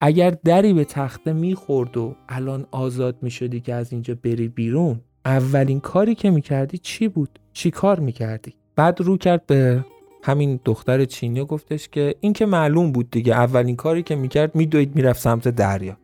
اگر 0.00 0.30
دری 0.30 0.72
به 0.72 0.84
تخته 0.84 1.32
می‌خورد 1.32 1.96
و 1.96 2.16
الان 2.28 2.66
آزاد 2.70 3.16
می‌شدی 3.22 3.60
که 3.60 3.74
از 3.74 3.92
اینجا 3.92 4.14
بری 4.14 4.48
بیرون 4.48 5.00
اولین 5.24 5.80
کاری 5.80 6.14
که 6.14 6.30
می‌کردی 6.30 6.78
چی 6.78 7.08
بود؟ 7.08 7.38
چی 7.52 7.70
کار 7.70 8.00
می‌کردی؟ 8.00 8.54
بعد 8.80 9.00
رو 9.00 9.16
کرد 9.16 9.46
به 9.46 9.84
همین 10.22 10.60
دختر 10.64 11.04
چینی 11.04 11.40
و 11.40 11.44
گفتش 11.44 11.88
که 11.88 12.14
این 12.20 12.32
که 12.32 12.46
معلوم 12.46 12.92
بود 12.92 13.10
دیگه 13.10 13.32
اولین 13.32 13.76
کاری 13.76 14.02
که 14.02 14.16
می‌کرد 14.16 14.54
میدوید 14.54 14.96
می‌رفت 14.96 15.20
سمت 15.20 15.48
دریا. 15.48 15.96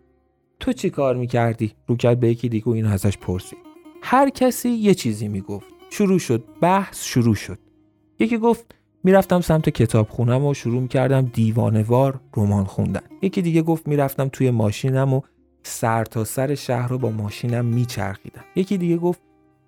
تو 0.60 0.72
چی 0.72 0.90
کار 0.90 1.16
می‌کردی؟ 1.16 1.72
رو 1.86 1.96
کرد 1.96 2.20
به 2.20 2.28
یکی 2.28 2.48
دیگه 2.48 2.66
و 2.66 2.70
این 2.70 2.86
ازش 2.86 3.18
پرسید. 3.18 3.58
هر 4.02 4.30
کسی 4.30 4.68
یه 4.68 4.94
چیزی 4.94 5.28
می‌گفت. 5.28 5.66
شروع 5.90 6.18
شد. 6.18 6.44
بحث 6.60 7.04
شروع 7.04 7.34
شد. 7.34 7.58
یکی 8.18 8.38
گفت 8.38 8.74
می‌رفتم 9.04 9.40
سمت 9.40 9.68
کتاب 9.68 10.08
خونم 10.08 10.44
و 10.44 10.54
شروع 10.54 10.82
می‌کردم 10.82 11.30
دیوانوار 11.32 12.20
رمان 12.36 12.64
خوندن. 12.64 13.02
یکی 13.22 13.42
دیگه 13.42 13.62
گفت 13.62 13.88
می‌رفتم 13.88 14.28
توی 14.28 14.50
ماشینم 14.50 15.14
و 15.14 15.20
سر 15.62 16.04
تا 16.04 16.24
سر 16.24 16.54
شهر 16.54 16.88
رو 16.88 16.98
با 16.98 17.10
ماشینم 17.10 17.64
میچرخیدم. 17.64 18.44
یکی 18.56 18.78
دیگه 18.78 18.96
گفت 18.96 19.20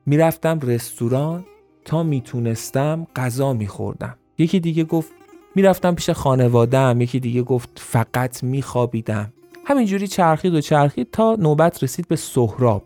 می‌رفتم 0.06 0.60
رستوران 0.62 1.44
تا 1.88 2.02
می‌تونستم 2.02 3.06
غذا 3.16 3.52
میخوردم. 3.52 4.16
یکی 4.38 4.60
دیگه 4.60 4.84
گفت 4.84 5.12
می‌رفتم 5.54 5.94
پیش 5.94 6.10
خانوادم 6.10 7.00
یکی 7.00 7.20
دیگه 7.20 7.42
گفت 7.42 7.70
فقط 7.74 8.44
میخوابیدم. 8.44 9.32
همینجوری 9.64 10.08
چرخید 10.08 10.54
و 10.54 10.60
چرخید 10.60 11.08
تا 11.12 11.36
نوبت 11.38 11.82
رسید 11.82 12.08
به 12.08 12.16
سهراب. 12.16 12.82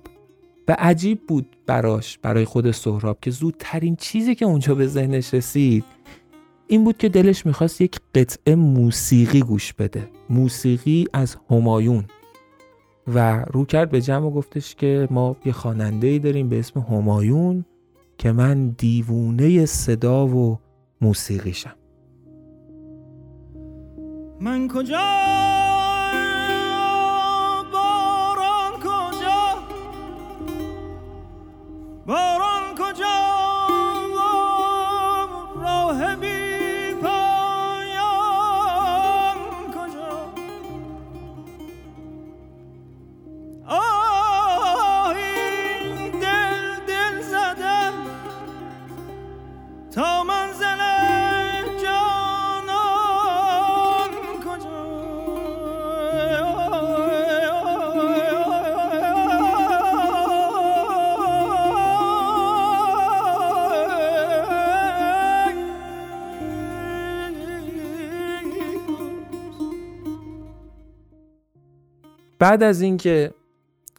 و 0.68 0.76
عجیب 0.78 1.26
بود 1.28 1.56
براش 1.66 2.18
برای 2.18 2.44
خود 2.44 2.70
سهراب 2.70 3.18
که 3.22 3.30
زودترین 3.30 3.96
چیزی 3.96 4.34
که 4.34 4.44
اونجا 4.44 4.74
به 4.74 4.86
ذهنش 4.86 5.34
رسید 5.34 5.84
این 6.66 6.84
بود 6.84 6.96
که 6.96 7.08
دلش 7.08 7.46
می‌خواست 7.46 7.80
یک 7.80 8.00
قطعه 8.14 8.54
موسیقی 8.54 9.40
گوش 9.40 9.72
بده. 9.72 10.08
موسیقی 10.30 11.06
از 11.12 11.36
همایون. 11.50 12.04
و 13.14 13.44
رو 13.44 13.64
کرد 13.64 13.90
به 13.90 14.00
جمع 14.00 14.26
و 14.26 14.30
گفتش 14.30 14.74
که 14.74 15.08
ما 15.10 15.36
یه 15.44 15.52
خواننده 15.52 16.06
ای 16.06 16.18
داریم 16.18 16.48
به 16.48 16.58
اسم 16.58 16.80
همایون. 16.80 17.64
که 18.22 18.32
من 18.32 18.68
دیوونه 18.68 19.66
صدا 19.66 20.26
و 20.26 20.58
موسیقیشم. 21.00 21.76
من 24.40 24.68
کجا 24.68 25.51
بعد 72.42 72.62
از 72.62 72.80
اینکه 72.80 73.34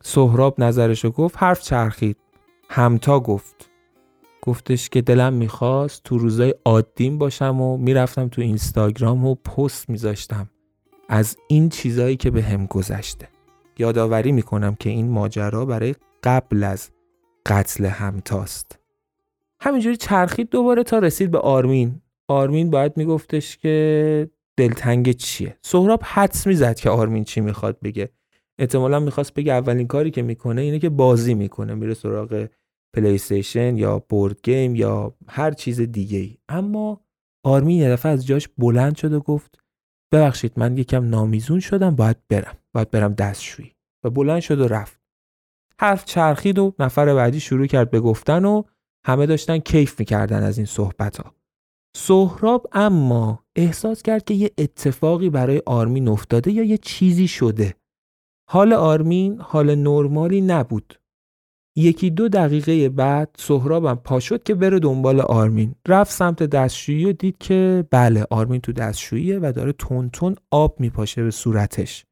سهراب 0.02 0.62
نظرشو 0.62 1.12
گفت 1.12 1.36
حرف 1.38 1.62
چرخید. 1.62 2.18
همتا 2.70 3.20
گفت. 3.20 3.70
گفتش 4.42 4.90
که 4.90 5.02
دلم 5.02 5.34
می‌خواست 5.34 6.04
تو 6.04 6.18
روزای 6.18 6.54
عادیم 6.66 7.18
باشم 7.18 7.62
و 7.62 7.78
می‌رفتم 7.78 8.28
تو 8.28 8.42
اینستاگرام 8.42 9.26
و 9.26 9.36
پست 9.36 9.90
میذاشتم 9.90 10.50
از 11.10 11.38
این 11.48 11.70
چیزایی 11.70 12.16
که 12.16 12.32
به 12.32 12.44
هم 12.44 12.66
گذشته. 12.66 13.28
یادآوری 13.78 14.32
می‌کنم 14.32 14.76
که 14.76 14.90
این 14.90 15.10
ماجرا 15.10 15.66
برای 15.66 15.96
قبل 16.24 16.64
از 16.64 16.90
قتل 17.46 17.86
همتاست. 17.86 18.80
همینجوری 19.62 19.98
چرخید 19.98 20.50
دوباره 20.50 20.84
تا 20.84 21.00
رسید 21.00 21.32
به 21.32 21.40
آرمین. 21.40 22.02
آرمین 22.28 22.70
باید 22.70 22.98
میگفتش 22.98 23.58
که 23.58 24.30
دلتنگ 24.58 25.12
چیه. 25.12 25.58
سهراب 25.62 26.02
حدس 26.04 26.48
می‌زد 26.48 26.76
که 26.76 26.90
آرمین 26.90 27.24
چی 27.24 27.42
می‌خواد 27.42 27.78
بگه. 27.84 28.10
احتمالا 28.60 29.00
می‌خواست 29.00 29.34
بگه 29.34 29.54
اولین 29.54 29.88
کاری 29.88 30.12
که 30.12 30.22
می‌کنه 30.22 30.62
اینه 30.62 30.80
که 30.80 30.90
بازی 30.90 31.34
می‌کنه 31.34 31.74
میره 31.74 31.94
سراغ 31.94 32.48
PlayStation 32.96 33.78
یا 33.78 34.00
board 34.10 34.42
game 34.44 34.76
یا 34.76 35.16
هر 35.28 35.52
چیز 35.52 35.82
دیگه 35.82 36.18
ای 36.18 36.38
اما 36.50 37.06
آرمین 37.46 37.78
یه 37.78 37.90
دفعه 37.90 38.12
از 38.12 38.26
جاش 38.26 38.50
بلند 38.58 38.96
شد 38.96 39.14
و 39.14 39.20
گفت 39.20 39.60
ببخشید 40.14 40.54
من 40.58 40.78
یکم 40.78 41.10
نامیزون 41.10 41.60
شدم 41.60 41.96
باید 41.96 42.18
برم 42.30 42.58
باید 42.76 42.92
برم 42.92 43.14
دستشویی. 43.14 43.76
و 44.06 44.10
بلند 44.10 44.42
شد 44.42 44.60
و 44.60 44.68
رفت. 44.68 45.02
حرف 45.80 46.06
چرخید 46.06 46.60
و 46.60 46.74
نفر 46.80 47.16
بعدی 47.16 47.40
شروع 47.40 47.66
کرد 47.68 47.92
به 47.92 48.00
گفتن 48.00 48.46
و 48.46 48.64
همه 49.06 49.26
داشتن 49.26 49.58
کیف 49.58 50.00
می‌کردن 50.00 50.44
از 50.44 50.58
این 50.58 50.66
صحبت 50.66 51.18
ها 51.18 51.36
سهراب 51.98 52.68
اما 52.72 53.46
احساس 53.56 54.02
کرد 54.02 54.24
که 54.24 54.34
یه 54.34 54.52
اتفاقی 54.58 55.30
برای 55.30 55.62
آرمین 55.66 56.08
افتاده 56.08 56.52
یا 56.52 56.64
یه 56.64 56.78
چیزی 56.78 57.28
شده. 57.28 57.76
حال 58.50 58.74
آرمین 58.74 59.42
حال 59.42 59.76
نرمالی 59.76 60.42
نبود. 60.42 61.00
یکی 61.76 62.10
دو 62.10 62.30
دقیقه 62.30 62.90
بعد 62.90 63.36
سهرابم 63.40 63.96
پا 63.96 64.20
شد 64.20 64.44
که 64.44 64.56
بره 64.56 64.80
دنبال 64.80 65.22
آرمین. 65.22 65.76
رفت 65.88 66.12
سمت 66.12 66.44
دستشویی 66.44 67.06
و 67.06 67.14
دید 67.14 67.38
که 67.38 67.88
بله 67.92 68.26
آرمین 68.30 68.62
تو 68.62 68.72
دستشوییه 68.72 69.40
و 69.40 69.52
داره 69.56 69.74
تند 69.74 70.10
تند 70.10 70.36
آب 70.52 70.80
میپاشه 70.80 71.24
به 71.24 71.32
صورتش. 71.32 72.06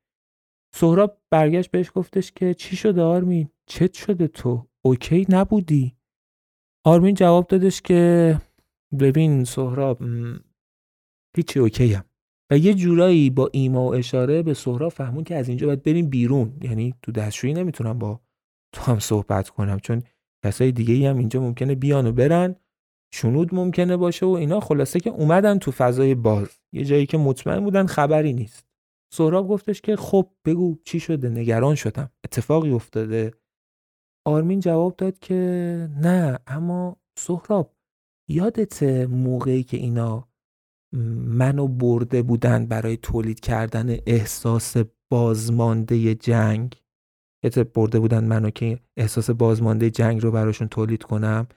سهراب 0.75 1.17
برگشت 1.29 1.71
بهش 1.71 1.91
گفتش 1.95 2.31
که 2.31 2.53
چی 2.53 2.75
شده 2.75 3.01
آرمین؟ 3.01 3.49
چت 3.65 3.93
شده 3.93 4.27
تو؟ 4.27 4.67
OK 4.81 5.25
نبودی؟ 5.29 5.95
آرمین 6.85 7.15
جواب 7.15 7.47
دادش 7.47 7.81
که 7.81 8.41
ببین 8.99 9.43
سهراب 9.43 10.01
هیچی 11.35 11.59
اوکی. 11.59 11.97
و 12.51 12.57
یه 12.57 12.73
جورایی 12.73 13.29
با 13.29 13.49
ایما 13.53 13.85
و 13.85 13.93
اشاره 13.95 14.43
به 14.43 14.53
سهراب 14.53 14.91
فهمون 14.91 15.23
که 15.23 15.35
از 15.35 15.49
اینجا 15.49 15.67
باید 15.67 15.83
بریم 15.83 16.09
بیرون. 16.09 16.53
یعنی 16.61 16.95
تو 17.01 17.11
دستشویی 17.11 17.53
نمی‌تونم 17.53 17.99
با 17.99 18.19
تو 18.73 18.81
هم 18.81 18.99
صحبت 18.99 19.49
کنم 19.49 19.79
چون 19.79 20.03
کسای 20.45 20.71
دیگه 20.71 21.09
هم 21.09 21.17
اینجا 21.17 21.41
ممکنه 21.41 21.75
بیان 21.75 22.07
و 22.07 22.11
برن 22.11 22.55
شنود 23.13 23.55
ممکنه 23.55 23.97
باشه 23.97 24.25
و 24.25 24.29
اینا. 24.29 24.59
خلاصه 24.59 24.99
که 24.99 25.09
اومدن 25.09 25.59
تو 25.59 25.71
فضای 25.71 26.15
باز. 26.15 26.59
یه 26.73 26.85
جایی 26.85 27.05
که 27.05 27.17
مطمئن 27.17 27.59
بودن 27.59 27.85
خبری 27.85 28.33
نیست. 28.33 28.67
سهراب 29.13 29.47
گفتش 29.47 29.81
که 29.81 29.95
خب 29.95 30.29
بگو 30.45 30.77
چی 30.85 30.99
شده؟ 30.99 31.29
نگران 31.29 31.75
شدم. 31.75 32.09
اتفاقی 32.25 32.71
افتاده. 32.71 33.31
آرمین 34.27 34.59
جواب 34.59 34.95
داد 34.95 35.19
که 35.19 35.35
نه 36.01 36.39
اما 36.47 36.97
سهراب 37.17 37.73
یادت 38.29 38.83
موقعی 39.09 39.63
که 39.63 39.77
اینا 39.77 40.30
منو 40.93 41.67
برده 41.67 42.21
بودن 42.21 42.65
برای 42.65 42.97
تولید 42.97 43.39
کردن 43.39 43.97
احساس 44.05 44.75
بازمانده 45.09 46.15
جنگ. 46.15 46.75
برده 47.73 47.99
بودن 47.99 48.23
منو 48.23 48.49
که 48.49 48.79
احساس 48.97 49.29
بازمانده 49.29 49.89
جنگ 49.89 50.23
رو 50.23 50.31
براشون 50.31 50.67
تولید 50.67 51.03
کنم. 51.03 51.47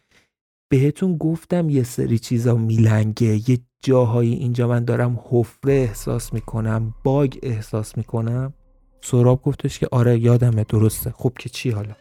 بهتون 0.71 1.17
گفتم 1.17 1.71
یه 1.71 1.83
سری 1.83 2.19
چیزا 2.19 2.55
میلنگه 2.55 3.51
یه 3.51 3.59
جاهایی 3.83 4.35
اینجا 4.35 4.69
من 4.69 4.85
دارم 4.85 5.21
حفره 5.29 5.73
احساس 5.73 6.33
می‌کنم 6.33 6.95
باگ 7.05 7.39
احساس 7.43 7.99
می‌کنم. 7.99 8.55
سراب 9.01 9.43
گفتش 9.43 9.79
که 9.79 9.89
آره 9.93 10.19
یادمه 10.19 10.65
درسته. 10.69 11.11
خب 11.11 11.33
که 11.39 11.49
چی 11.49 11.71
حالا؟ 11.71 11.95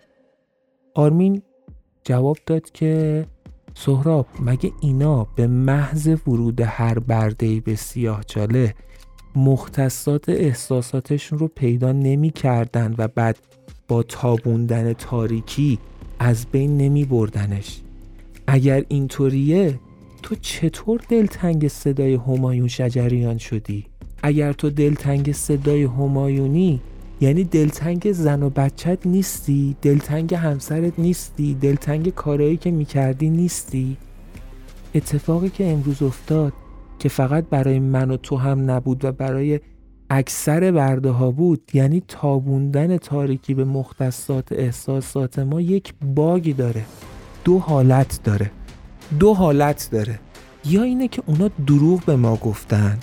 آرمین 0.95 1.41
جواب 2.03 2.37
داد 2.45 2.71
که 2.71 3.25
سهراب 3.75 4.27
مگه 4.39 4.71
اینا 4.81 5.23
به 5.35 5.47
محض 5.47 6.07
ورود 6.27 6.61
هر 6.61 6.99
برده 6.99 7.59
به 7.59 7.75
سیاه 7.75 8.23
چاله 8.23 8.73
مختصات 9.35 10.29
احساساتشون 10.29 11.39
رو 11.39 11.47
پیدا 11.47 11.91
نمی 11.91 12.29
کردن 12.29 12.95
و 12.97 13.07
بعد 13.07 13.37
با 13.87 14.03
تابوندن 14.03 14.93
تاریکی 14.93 15.79
از 16.19 16.45
بین 16.45 16.77
نمی 16.77 17.05
بردنش 17.05 17.81
اگر 18.47 18.83
اینطوریه 18.87 19.79
تو 20.23 20.35
چطور 20.35 21.01
دلتنگ 21.09 21.67
صدای 21.67 22.13
همایون 22.13 22.67
شجریان 22.67 23.37
شدی؟ 23.37 23.85
اگر 24.23 24.53
تو 24.53 24.69
دلتنگ 24.69 25.31
صدای 25.31 25.83
همایونی 25.83 26.81
یعنی 27.23 27.43
دلتنگ 27.43 28.11
زن 28.11 28.43
و 28.43 28.49
بچت 28.49 29.07
نیستی 29.07 29.75
دلتنگ 29.81 30.33
همسرت 30.33 30.99
نیستی 30.99 31.53
دلتنگ 31.53 32.09
کارهایی 32.09 32.57
که 32.57 32.71
می‌کردی 32.71 33.29
نیستی. 33.29 33.97
اتفاقی 34.95 35.49
که 35.49 35.71
امروز 35.71 36.03
افتاد 36.03 36.53
که 36.99 37.09
فقط 37.09 37.45
برای 37.49 37.79
من 37.79 38.11
و 38.11 38.17
تو 38.17 38.37
هم 38.37 38.71
نبود 38.71 39.05
و 39.05 39.11
برای 39.11 39.59
اکثر 40.09 40.71
برده 40.71 41.09
ها 41.09 41.31
بود 41.31 41.71
یعنی 41.73 42.03
تابوندن 42.07 42.97
تاریکی 42.97 43.53
به 43.53 43.63
مختصات 43.63 44.51
احساسات 44.51 45.39
ما 45.39 45.61
یک 45.61 45.93
باگی 46.15 46.53
داره. 46.53 46.85
دو 47.43 47.59
حالت 47.59 48.19
داره. 48.23 48.51
دو 49.19 49.33
حالت 49.33 49.89
داره. 49.91 50.19
یا 50.65 50.83
اینه 50.83 51.07
که 51.07 51.23
اونا 51.25 51.49
دروغ 51.67 52.05
به 52.05 52.15
ما 52.15 52.35
گفتن. 52.35 52.97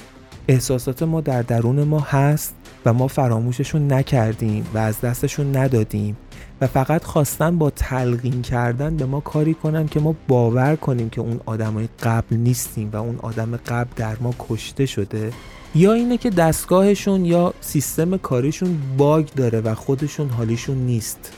احساسات 0.48 1.02
ما 1.02 1.20
در 1.20 1.42
درون 1.42 1.84
ما 1.84 2.00
هست. 2.00 2.59
و 2.84 2.92
ما 2.92 3.08
فراموششون 3.08 3.92
نکردیم 3.92 4.66
و 4.74 4.78
از 4.78 5.00
دستشون 5.00 5.56
ندادیم 5.56 6.16
و 6.60 6.66
فقط 6.66 7.04
خواستن 7.04 7.58
با 7.58 7.70
تلقین 7.70 8.42
کردن 8.42 8.96
به 8.96 9.06
ما 9.06 9.20
کاری 9.20 9.54
کنن 9.54 9.88
که 9.88 10.00
ما 10.00 10.14
باور 10.28 10.76
کنیم 10.76 11.10
که 11.10 11.20
اون 11.20 11.40
آدمای 11.46 11.88
قبل 12.02 12.36
نیستیم 12.36 12.90
و 12.92 12.96
اون 12.96 13.18
آدم 13.22 13.56
قبل 13.56 13.90
در 13.96 14.16
ما 14.20 14.34
کشته 14.48 14.86
شده. 14.86 15.32
یا 15.74 15.92
اینه 15.92 16.16
که 16.16 16.30
دستگاهشون 16.30 17.24
یا 17.24 17.54
سیستم 17.60 18.16
کاریشون 18.16 18.78
باگ 18.96 19.28
داره 19.36 19.60
و 19.60 19.74
خودشون 19.74 20.28
حالیشون 20.28 20.76
نیست. 20.76 21.32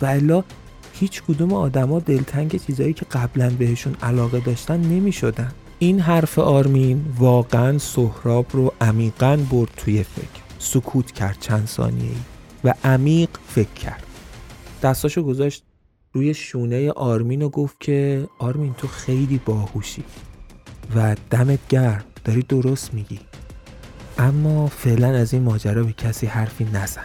و 0.00 0.06
الا 0.06 0.44
هیچ 0.92 1.22
کدوم 1.22 1.52
آدما 1.52 2.00
دلتنگ 2.00 2.66
چیزایی 2.66 2.92
که 2.92 3.06
قبلا 3.12 3.50
بهشون 3.50 3.96
علاقه 4.02 4.40
داشتن 4.40 4.80
نمی 4.80 5.12
شدن. 5.12 5.52
این 5.78 6.00
حرف 6.00 6.38
آرمین 6.38 7.04
واقعا 7.18 7.78
سهراب 7.78 8.46
رو 8.52 8.72
عمیقا 8.80 9.38
برد 9.50 9.70
توی 9.76 10.02
فکر. 10.02 10.47
سکوت 10.58 11.12
کرد 11.12 11.36
چند 11.40 11.66
ثانیه 11.66 12.10
ای 12.10 12.16
و 12.64 12.74
عمیق 12.84 13.28
فکر 13.48 13.72
کرد. 13.72 14.04
دستاشو 14.82 15.22
گذاشت 15.22 15.64
روی 16.12 16.34
شونه 16.34 16.90
آرمین 16.90 17.42
و 17.42 17.48
گفت 17.48 17.80
که 17.80 18.28
آرمین 18.38 18.74
تو 18.74 18.86
خیلی 18.88 19.40
باهوشی 19.46 20.04
و 20.96 21.16
دمت 21.30 21.68
گرم 21.68 22.04
داری 22.24 22.42
درست 22.42 22.94
میگی. 22.94 23.20
اما 24.18 24.66
فعلا 24.66 25.08
از 25.08 25.32
این 25.32 25.42
ماجرا 25.42 25.84
به 25.84 25.92
کسی 25.92 26.26
حرفی 26.26 26.64
نزن. 26.64 27.04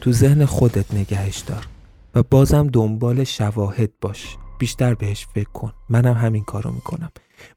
تو 0.00 0.12
ذهن 0.12 0.44
خودت 0.44 0.94
نگهش 0.94 1.38
دار 1.38 1.66
و 2.14 2.22
بازم 2.22 2.66
دنبال 2.66 3.24
شواهد 3.24 3.90
باش. 4.00 4.36
بیشتر 4.58 4.94
بهش 4.94 5.26
فکر 5.34 5.50
کن. 5.50 5.72
منم 5.88 6.14
همین 6.14 6.44
کارو 6.44 6.72
می‌کنم. 6.72 7.10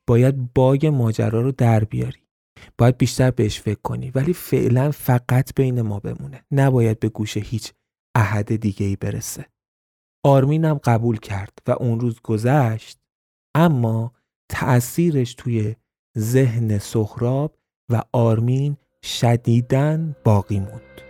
باید 0.08 0.54
باگ 0.54 0.86
ماجرا 0.86 1.42
رو 1.42 1.52
در 1.52 1.84
بیاری. 1.84 2.20
باید 2.78 2.98
بیشتر 2.98 3.32
بهش 3.32 3.60
فکر 3.60 3.80
کنی. 3.84 4.12
ولی 4.16 4.34
فعلا 4.34 4.92
فقط 4.92 5.54
بین 5.56 5.82
ما 5.82 6.00
بمونه. 6.00 6.44
نباید 6.52 7.00
به 7.00 7.10
گوش 7.10 7.38
هیچ 7.38 7.74
احد 8.16 8.56
دیگه 8.56 8.86
ای 8.86 8.96
برسه 8.96 9.46
آرمینم 10.24 10.80
قبول 10.84 11.18
کرد 11.18 11.60
و 11.68 11.72
اون 11.72 12.00
روز 12.00 12.22
گذشت 12.22 13.00
اما 13.56 14.14
تأثیرش 14.50 15.34
توی 15.34 15.76
ذهن 16.18 16.78
سخراب 16.78 17.56
و 17.90 18.02
آرمین 18.12 18.78
شدیدن 19.04 20.16
باقی 20.24 20.60
موند. 20.60 21.09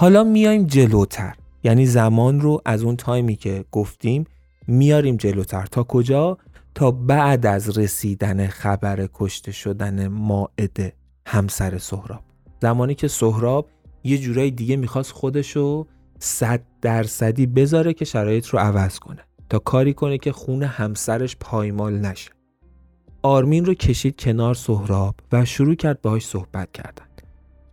حالا 0.00 0.24
میایم 0.24 0.66
جلوتر. 0.66 1.34
یعنی 1.64 1.86
زمان 1.86 2.40
رو 2.40 2.62
از 2.64 2.82
اون 2.82 2.96
تایمی 2.96 3.36
که 3.36 3.64
گفتیم 3.72 4.24
میاریم 4.66 5.16
جلوتر. 5.16 5.66
تا 5.66 5.82
کجا؟ 5.82 6.38
تا 6.74 6.90
بعد 6.90 7.46
از 7.46 7.78
رسیدن 7.78 8.46
خبر 8.46 9.08
کشته 9.14 9.52
شدن 9.52 10.08
ماعده 10.08 10.92
همسر 11.26 11.78
سهراب. 11.78 12.20
زمانی 12.62 12.94
که 12.94 13.08
سهراب 13.08 13.66
یه 14.04 14.18
جورای 14.18 14.50
دیگه 14.50 14.76
می‌خواست 14.76 15.12
خودشو 15.12 15.86
صد 16.18 16.62
درصدی 16.82 17.46
بذاره 17.46 17.92
که 17.92 18.04
شرایط 18.04 18.46
رو 18.46 18.58
عوض 18.58 18.98
کنه. 18.98 19.22
تا 19.48 19.58
کاری 19.58 19.94
کنه 19.94 20.18
که 20.18 20.32
خون 20.32 20.62
همسرش 20.62 21.36
پایمال 21.40 21.98
نشه. 21.98 22.30
آرمین 23.22 23.64
رو 23.64 23.74
کشید 23.74 24.20
کنار 24.20 24.54
سهراب 24.54 25.14
و 25.32 25.44
شروع 25.44 25.74
کرد 25.74 26.02
باهاش 26.02 26.26
صحبت 26.26 26.72
کردن. 26.72 27.09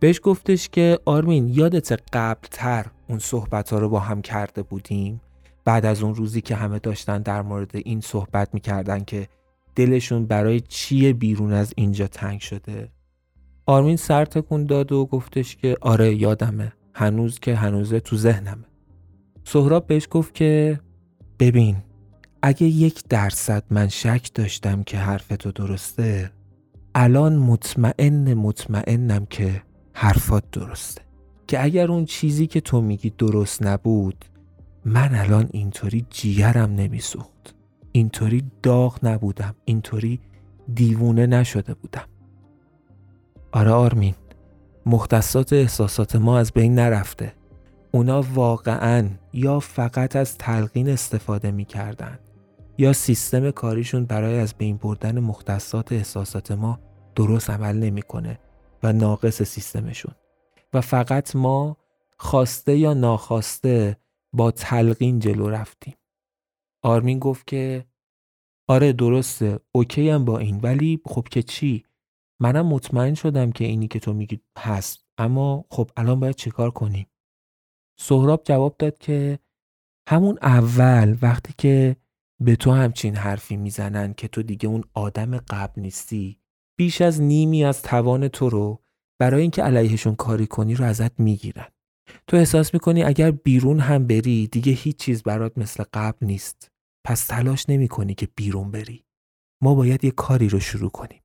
بهش 0.00 0.20
گفتش 0.22 0.68
که 0.68 0.98
آرمین 1.04 1.48
یادت 1.48 1.92
قبلتر 2.12 2.86
اون 3.08 3.18
صحبت 3.18 3.70
ها 3.70 3.78
رو 3.78 3.88
با 3.88 4.00
هم 4.00 4.22
کرده 4.22 4.62
بودیم؟ 4.62 5.20
بعد 5.64 5.86
از 5.86 6.02
اون 6.02 6.14
روزی 6.14 6.40
که 6.40 6.56
همه 6.56 6.78
داشتن 6.78 7.22
در 7.22 7.42
مورد 7.42 7.70
این 7.74 8.00
صحبت 8.00 8.54
می‌کردن 8.54 9.04
که 9.04 9.28
دلشون 9.76 10.26
برای 10.26 10.60
چیه 10.60 11.12
بیرون 11.12 11.52
از 11.52 11.72
اینجا 11.76 12.06
تنگ 12.06 12.40
شده؟ 12.40 12.88
آرمین 13.66 13.96
سر 13.96 14.24
تکون 14.24 14.66
داد 14.66 14.92
و 14.92 15.06
گفتش 15.06 15.56
که 15.56 15.76
آره 15.80 16.14
یادمه. 16.14 16.72
هنوز 16.94 17.38
که 17.38 17.54
هنوزه 17.54 18.00
تو 18.00 18.16
ذهنمه. 18.16 18.64
سهراب 19.44 19.86
بهش 19.86 20.08
گفت 20.10 20.34
که 20.34 20.80
ببین 21.38 21.76
اگه 22.42 22.66
یک 22.66 23.02
درصد 23.08 23.64
من 23.70 23.88
شک 23.88 24.30
داشتم 24.34 24.82
که 24.82 24.98
حرفتو 24.98 25.52
درسته 25.52 26.30
الان 26.94 27.36
مطمئن 27.36 28.34
مطمئنم 28.34 29.26
که 29.26 29.62
حرفات 30.00 30.50
درسته. 30.50 31.02
که 31.46 31.64
اگر 31.64 31.90
اون 31.90 32.04
چیزی 32.04 32.46
که 32.46 32.60
تو 32.60 32.80
میگی 32.80 33.10
درست 33.10 33.62
نبود 33.62 34.24
من 34.84 35.14
الان 35.14 35.48
اینطوری 35.52 36.06
جیگرم 36.10 36.74
نمیسوخت. 36.74 37.54
اینطوری 37.92 38.42
داغ 38.62 38.98
نبودم. 39.02 39.54
اینطوری 39.64 40.20
دیوونه 40.74 41.26
نشده 41.26 41.74
بودم. 41.74 42.04
آره 43.52 43.70
آرمین 43.70 44.14
مختصات 44.86 45.52
احساسات 45.52 46.16
ما 46.16 46.38
از 46.38 46.52
بین 46.52 46.74
نرفته. 46.74 47.32
اونا 47.90 48.22
واقعا 48.34 49.08
یا 49.32 49.60
فقط 49.60 50.16
از 50.16 50.38
تلقین 50.38 50.88
استفاده 50.88 51.50
می‌کردن 51.50 52.18
یا 52.78 52.92
سیستم 52.92 53.50
کاریشون 53.50 54.04
برای 54.04 54.38
از 54.38 54.54
بین 54.58 54.76
بردن 54.76 55.20
مختصات 55.20 55.92
احساسات 55.92 56.52
ما 56.52 56.78
درست 57.14 57.50
عمل 57.50 57.76
نمی‌کنه. 57.76 58.38
و 58.82 58.92
ناقص 58.92 59.42
سیستمشون. 59.42 60.14
و 60.72 60.80
فقط 60.80 61.36
ما 61.36 61.76
خواسته 62.18 62.76
یا 62.76 62.94
ناخواسته 62.94 63.96
با 64.32 64.50
تلقین 64.50 65.18
جلو 65.18 65.48
رفتیم. 65.50 65.94
آرمین 66.82 67.18
گفت 67.18 67.46
که 67.46 67.86
آره 68.68 68.92
درسته 68.92 69.60
اوکی 69.72 70.10
هم 70.10 70.24
با 70.24 70.38
این 70.38 70.60
ولی 70.62 71.00
خب 71.06 71.28
که 71.30 71.42
چی؟ 71.42 71.84
منم 72.40 72.66
مطمئن 72.66 73.14
شدم 73.14 73.52
که 73.52 73.64
اینی 73.64 73.88
که 73.88 73.98
تو 73.98 74.12
میگی 74.12 74.40
هست 74.58 75.06
اما 75.18 75.64
خب 75.70 75.90
الان 75.96 76.20
باید 76.20 76.34
چیکار 76.34 76.70
کنیم؟ 76.70 77.06
سهراب 77.98 78.42
جواب 78.44 78.76
داد 78.78 78.98
که 78.98 79.38
همون 80.08 80.38
اول 80.42 81.16
وقتی 81.22 81.54
که 81.58 81.96
به 82.40 82.56
تو 82.56 82.70
همچین 82.70 83.16
حرفی 83.16 83.56
می‌زنن 83.56 84.14
که 84.14 84.28
تو 84.28 84.42
دیگه 84.42 84.68
اون 84.68 84.84
آدم 84.94 85.38
قبل 85.38 85.82
نیستی 85.82 86.40
بیش 86.78 87.00
از 87.00 87.22
نیمی 87.22 87.64
از 87.64 87.82
توان 87.82 88.28
تو 88.28 88.48
رو 88.48 88.82
برای 89.20 89.42
اینکه 89.42 89.62
علیهشون 89.62 90.14
کاری 90.14 90.46
کنی 90.46 90.74
رو 90.74 90.84
ازت 90.84 91.20
می‌گیرن. 91.20 91.66
تو 92.26 92.36
احساس 92.36 92.74
می‌کنی 92.74 93.02
اگر 93.02 93.30
بیرون 93.30 93.80
هم 93.80 94.06
بری 94.06 94.46
دیگه 94.46 94.72
هیچ 94.72 94.96
چیز 94.96 95.22
برات 95.22 95.58
مثل 95.58 95.84
قبل 95.94 96.26
نیست. 96.26 96.70
پس 97.06 97.26
تلاش 97.26 97.68
نمی 97.68 97.88
کنی 97.88 98.14
که 98.14 98.28
بیرون 98.36 98.70
بری. 98.70 99.04
ما 99.62 99.74
باید 99.74 100.04
یه 100.04 100.10
کاری 100.10 100.48
رو 100.48 100.60
شروع 100.60 100.90
کنیم. 100.90 101.22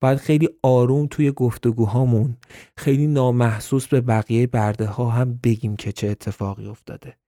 باید 0.00 0.18
خیلی 0.18 0.48
آروم 0.62 1.06
توی 1.06 1.32
گفتگوهامون 1.32 2.36
خیلی 2.76 3.06
نامحسوس 3.06 3.86
به 3.86 4.00
بقیه 4.00 4.46
برده 4.46 4.86
ها 4.86 5.10
هم 5.10 5.40
بگیم 5.42 5.76
که 5.76 5.92
چه 5.92 6.08
اتفاقی 6.08 6.66
افتاده. 6.66 7.18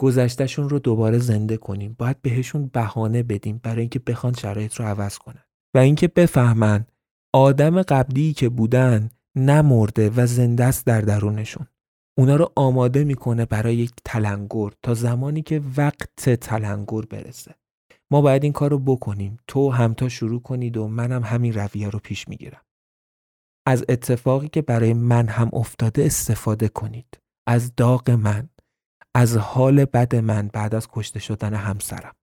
گذشتهشون 0.00 0.68
رو 0.68 0.78
دوباره 0.78 1.18
زنده 1.18 1.56
کنیم. 1.56 1.96
باید 1.98 2.22
بهشون 2.22 2.66
بهانه 2.66 3.22
بدیم 3.22 3.60
برای 3.62 3.80
اینکه 3.80 3.98
بخوان 3.98 4.32
شرایط 4.32 4.74
رو 4.74 4.84
عوض 4.84 5.18
کنن. 5.18 5.44
و 5.74 5.78
اینکه 5.78 6.08
بفهمن 6.08 6.86
آدم 7.32 7.82
قبلی 7.82 8.32
که 8.32 8.48
بودن 8.48 9.10
نمرده 9.36 10.10
و 10.10 10.26
زنده 10.26 10.64
است 10.64 10.86
در 10.86 11.00
درونشون. 11.00 11.66
اونا 12.18 12.36
رو 12.36 12.52
آماده 12.56 13.04
می‌کنه 13.04 13.44
برای 13.44 13.76
یک 13.76 13.92
تلنگر 14.04 14.70
تا 14.82 14.94
زمانی 14.94 15.42
که 15.42 15.62
وقت 15.76 16.30
تلنگر 16.30 17.00
برسه. 17.00 17.54
ما 18.10 18.20
باید 18.20 18.44
این 18.44 18.52
کار 18.52 18.70
رو 18.70 18.78
بکنیم. 18.78 19.38
تو 19.48 19.70
همتا 19.70 20.08
شروع 20.08 20.42
کنید 20.42 20.76
و 20.76 20.88
منم 20.88 21.22
همین 21.22 21.52
رویه 21.52 21.90
رو 21.90 21.98
پیش 21.98 22.28
می‌گیرم. 22.28 22.62
از 23.66 23.84
اتفاقی 23.88 24.48
که 24.48 24.62
برای 24.62 24.94
من 24.94 25.28
هم 25.28 25.50
افتاده 25.52 26.04
استفاده 26.04 26.68
کنید. 26.68 27.18
از 27.48 27.76
داغ 27.76 28.10
من. 28.10 28.48
از 29.14 29.36
حال 29.36 29.84
بد 29.84 30.16
من 30.16 30.48
بعد 30.52 30.74
از 30.74 30.88
کشته 30.92 31.20
شدن 31.20 31.54
همسرم. 31.54 32.14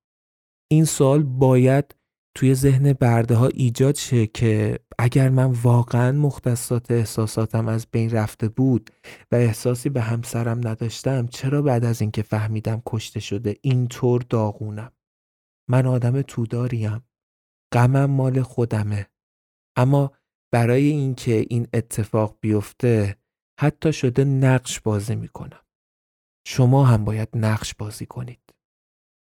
این 0.71 0.85
سال 0.85 1.23
باید 1.23 1.95
توی 2.35 2.55
ذهن 2.55 2.93
برده 2.93 3.35
ها 3.35 3.47
ایجاد 3.47 3.95
شه 3.95 4.27
که 4.27 4.79
اگر 5.01 5.29
من 5.29 5.51
واقعا 5.51 6.11
مختصات 6.11 6.91
احساساتم 6.91 7.67
از 7.67 7.87
بین 7.91 8.09
رفته 8.09 8.49
بود 8.49 8.89
و 9.31 9.35
احساسی 9.35 9.89
به 9.89 10.01
همسرم 10.01 10.67
نداشتم 10.67 11.27
چرا 11.27 11.61
بعد 11.61 11.85
از 11.85 12.01
اینکه 12.01 12.21
فهمیدم 12.21 12.81
کشته 12.85 13.19
شده 13.19 13.55
اینطور 13.61 14.21
داغونم؟ 14.21 14.91
من 15.69 15.85
آدم 15.85 16.21
توداریم. 16.21 17.03
غمم 17.73 18.05
مال 18.05 18.41
خودمه. 18.41 19.07
اما 19.75 20.11
برای 20.51 20.83
اینکه 20.83 21.45
این 21.49 21.67
اتفاق 21.73 22.37
بیفته 22.41 23.15
حتی 23.59 23.93
شده 23.93 24.23
نقش 24.23 24.79
بازی 24.79 25.15
می‌کنم. 25.15 25.65
شما 26.47 26.85
هم 26.85 27.05
باید 27.05 27.29
نقش 27.33 27.75
بازی 27.75 28.05
کنید. 28.05 28.53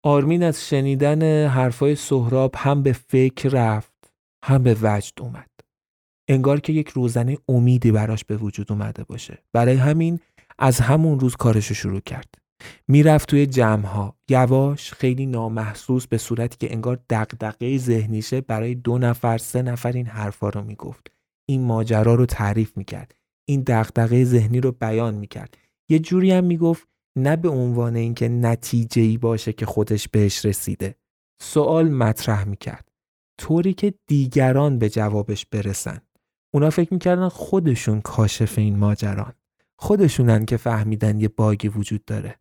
آرمین 0.05 0.43
از 0.43 0.69
شنیدن 0.69 1.47
حرفای 1.47 1.95
سهراب 1.95 2.55
هم 2.57 2.83
به 2.83 2.93
فکر 2.93 3.49
رفت 3.49 4.13
هم 4.45 4.63
به 4.63 4.77
وجد 4.83 5.21
اومد. 5.21 5.56
انگار 6.29 6.61
که 6.61 6.73
یک 6.73 6.89
روزنه 6.89 7.39
امیدی 7.49 7.93
براش 7.93 8.25
به 8.25 8.37
وجود 8.37 8.73
اومده 8.73 9.05
باشه. 9.05 9.39
برای 9.53 9.77
همین 9.77 10.21
از 10.59 10.81
همون 10.81 11.21
روز 11.21 11.37
کارشو 11.37 11.75
شروع 11.75 12.01
کرد. 12.01 12.35
می‌رفت 12.89 13.29
توی 13.29 13.47
جمعها. 13.47 14.17
یواش 14.29 14.93
خیلی 14.93 15.27
نامحسوس 15.27 16.07
به 16.07 16.19
صورتی 16.19 16.57
که 16.67 16.73
انگار 16.73 16.99
دقدقه 17.11 17.79
ذهنیشه 17.79 18.41
برای 18.41 18.75
دو 18.75 18.99
نفر 18.99 19.39
سه 19.39 19.63
نفر 19.63 19.93
این 19.93 20.07
حرفا 20.07 20.49
رو 20.49 20.63
می‌گفت. 20.63 21.13
این 21.49 21.65
ماجرا 21.65 22.15
رو 22.15 22.27
تعریف 22.27 22.77
می‌کرد. 22.77 23.15
این 23.49 23.61
دقدقه 23.61 24.25
ذهنی 24.25 24.61
رو 24.61 24.73
بیان 24.73 25.15
می‌کرد. 25.15 25.57
یه 25.89 25.99
جوری 25.99 26.31
هم 26.31 26.45
می‌گفت 26.45 26.89
نه 27.19 27.37
به 27.37 27.49
عنوان 27.49 27.97
اینکه 27.97 28.29
نتیجه 28.29 29.03
ای 29.03 29.19
باشه 29.19 29.53
که 29.53 29.67
خودش 29.67 30.09
بهش 30.09 30.45
رسیده. 30.45 30.95
سوال 31.43 31.89
مطرح 31.89 32.45
می‌کرد. 32.45 32.89
طوری 33.39 33.75
که 33.75 33.95
دیگران 34.07 34.79
به 34.79 34.89
جوابش 34.89 35.47
برسن. 35.47 36.01
اونا 36.55 36.71
فکر 36.71 36.95
می‌کردن 36.95 37.29
خودشون 37.29 38.01
کاشف 38.01 38.59
این 38.59 38.79
ماجران. 38.79 39.33
خودشونن 39.79 40.45
که 40.45 40.57
فهمیدن 40.57 41.21
یه 41.21 41.29
باگی 41.29 41.69
وجود 41.69 42.05
داره. 42.05 42.37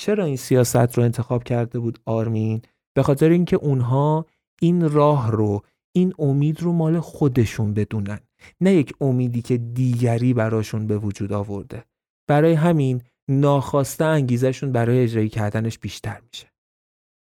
چرا 0.00 0.24
این 0.24 0.36
سیاست 0.36 0.76
رو 0.98 1.02
انتخاب 1.02 1.44
کرده 1.44 1.78
بود 1.78 1.98
آرمین؟ 2.04 2.62
به 2.94 3.02
خاطر 3.02 3.28
اینکه 3.28 3.56
اونها 3.56 4.26
این 4.60 4.90
راه 4.90 5.30
رو 5.30 5.62
این 5.92 6.14
امید 6.18 6.62
رو 6.62 6.72
مال 6.72 7.00
خودشون 7.00 7.74
بدونن. 7.74 8.20
نه 8.60 8.74
یک 8.74 8.92
امیدی 9.00 9.42
که 9.42 9.56
دیگری 9.56 10.34
براشون 10.34 10.86
به 10.86 10.98
وجود 10.98 11.32
آورده. 11.32 11.84
برای 12.28 12.52
همین 12.52 13.02
ناخواسته 13.28 14.04
انگیزشون 14.04 14.72
برای 14.72 15.02
اجرایی 15.02 15.28
کردنش 15.28 15.78
بیشتر 15.78 16.20
میشه. 16.32 16.52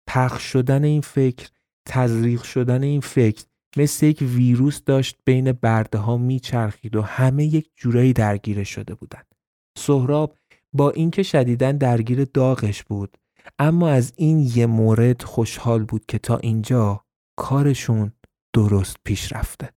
پخش 0.08 0.42
شدن 0.42 0.84
این 0.84 1.00
فکر 1.00 1.48
تزریق 1.86 2.42
شدن 2.42 2.82
این 2.82 3.00
فکر 3.00 3.44
مثل 3.76 4.06
یک 4.06 4.18
ویروس 4.22 4.84
داشت 4.84 5.16
بین 5.24 5.52
برده 5.52 5.98
ها 5.98 6.16
میچرخید 6.16 6.96
و 6.96 7.02
همه 7.02 7.44
یک 7.44 7.70
جورایی 7.76 8.12
درگیره 8.12 8.64
شده 8.64 8.94
بودن 8.94 9.22
سهراب 9.78 10.36
با 10.72 10.90
اینکه 10.90 11.22
شدیدن 11.22 11.76
درگیر 11.76 12.24
داغش 12.24 12.82
بود 12.82 13.18
اما 13.58 13.88
از 13.88 14.12
این 14.16 14.50
یه 14.54 14.66
مورد 14.66 15.22
خوشحال 15.22 15.84
بود 15.84 16.06
که 16.06 16.18
تا 16.18 16.36
اینجا 16.36 17.04
کارشون 17.36 18.12
درست 18.52 18.96
پیش 19.04 19.32
رفته. 19.32 19.77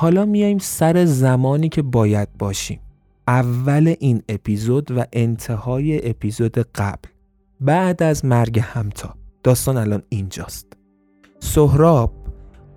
حالا 0.00 0.24
میایم 0.24 0.58
سر 0.58 1.04
زمانی 1.04 1.68
که 1.68 1.82
باید 1.82 2.28
باشیم. 2.38 2.80
اول 3.28 3.94
این 3.98 4.22
اپیزود 4.28 4.90
و 4.90 5.04
انتهای 5.12 6.10
اپیزود 6.10 6.58
قبل. 6.58 7.08
بعد 7.60 8.02
از 8.02 8.24
مرگ 8.24 8.58
همتا. 8.58 9.14
داستان 9.42 9.76
الان 9.76 10.02
اینجاست. 10.08 10.66
سهراب 11.40 12.12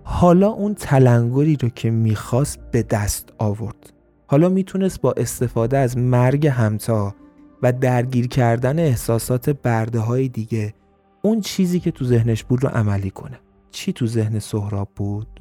حالا 0.03 0.49
اون 0.49 0.73
تلنگری 0.73 1.55
رو 1.55 1.69
که 1.69 1.89
می‌خواست 1.89 2.59
به 2.71 2.83
دست 2.83 3.33
آورد. 3.38 3.93
حالا 4.27 4.49
می‌تونست 4.49 5.01
با 5.01 5.12
استفاده 5.17 5.77
از 5.77 5.97
مرگ 5.97 6.47
همتا 6.47 7.15
و 7.62 7.73
درگیر 7.73 8.27
کردن 8.27 8.79
احساسات 8.79 9.49
برده 9.49 9.99
های 9.99 10.27
دیگه 10.27 10.73
اون 11.21 11.41
چیزی 11.41 11.79
که 11.79 11.91
تو 11.91 12.05
ذهنش 12.05 12.43
بود 12.43 12.63
رو 12.63 12.69
عملی 12.69 13.09
کنه. 13.09 13.39
چی 13.71 13.93
تو 13.93 14.07
ذهن 14.07 14.39
سهراب 14.39 14.89
بود؟ 14.95 15.39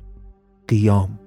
قیام. 0.69 1.19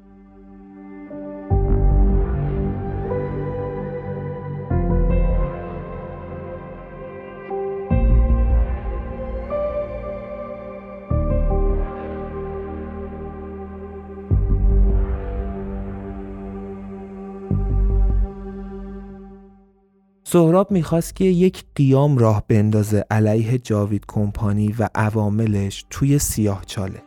سهراب 20.35 20.71
می‌خواست 20.71 21.15
که 21.15 21.25
یک 21.25 21.63
قیام 21.75 22.17
راه 22.17 22.43
بندازه 22.47 23.05
علیه 23.11 23.57
جاوید 23.57 24.03
کمپانی 24.07 24.75
و 24.79 24.89
عواملش 24.95 25.85
توی 25.89 26.19
سیاهچاله 26.19 27.01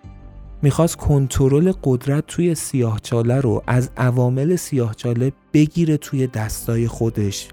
می‌خواست 0.62 0.96
کنترل 0.96 1.72
قدرت 1.84 2.26
توی 2.26 2.54
سیاهچاله 2.54 3.40
رو 3.40 3.62
از 3.66 3.90
عوامل 3.96 4.56
سیاهچاله 4.56 5.32
بگیره 5.52 5.96
توی 5.96 6.26
دستای 6.26 6.88
خودش 6.88 7.48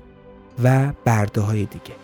و 0.63 0.93
برده 1.05 1.41
های 1.41 1.59
دیگه. 1.59 1.95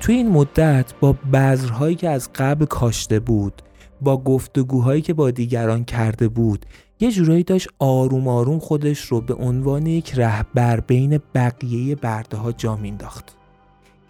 توی 0.00 0.14
این 0.14 0.28
مدت 0.28 0.92
با 1.00 1.12
بذرهایی 1.12 1.94
که 1.94 2.08
از 2.08 2.30
قبل 2.34 2.64
کاشته 2.64 3.20
بود 3.20 3.62
با 4.00 4.16
گفتگوهایی 4.16 5.02
که 5.02 5.14
با 5.14 5.30
دیگران 5.30 5.84
کرده 5.84 6.28
بود 6.28 6.66
یه 7.00 7.10
جورایی 7.10 7.42
داشت 7.42 7.68
آروم 7.78 8.28
آروم 8.28 8.58
خودش 8.58 9.00
رو 9.00 9.20
به 9.20 9.34
عنوان 9.34 9.86
یک 9.86 10.12
رهبر 10.14 10.80
بین 10.80 11.20
بقیه 11.34 11.94
برده 11.94 12.36
ها 12.36 12.52
جا 12.52 12.76
مینداخت. 12.76 13.36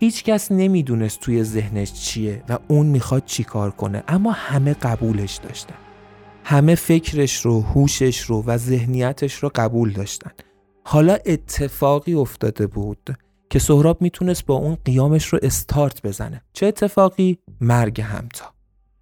هیچ 0.01 0.25
کس 0.25 0.53
نمی‌دونست 0.53 1.21
توی 1.21 1.45
ذهنش 1.45 1.93
چیه 1.93 2.43
و 2.49 2.59
اون 2.69 2.87
می‌خواد 2.87 3.25
چیکار 3.25 3.71
کنه 3.71 4.03
اما 4.09 4.33
همه 4.33 4.75
قبولش 4.75 5.37
داشتن. 5.37 5.75
همه 6.45 6.75
فکرش 6.75 7.41
رو، 7.41 7.61
هوشش 7.61 8.21
رو 8.21 8.43
و 8.47 8.57
ذهنیتش 8.57 9.35
رو 9.35 9.51
قبول 9.55 9.93
داشتن. 9.93 10.31
حالا 10.85 11.17
اتفاقی 11.27 12.15
افتاده 12.15 12.67
بود 12.67 13.17
که 13.51 13.59
سهراب 13.59 14.03
می‌تونست 14.03 14.47
با 14.47 14.55
اون 14.55 14.77
قیامش 14.85 15.27
رو 15.27 15.39
استارت 15.43 16.03
بزنه. 16.03 16.43
چه 16.53 16.67
اتفاقی؟ 16.67 17.39
مرگ 17.61 18.01
همتا. 18.01 18.45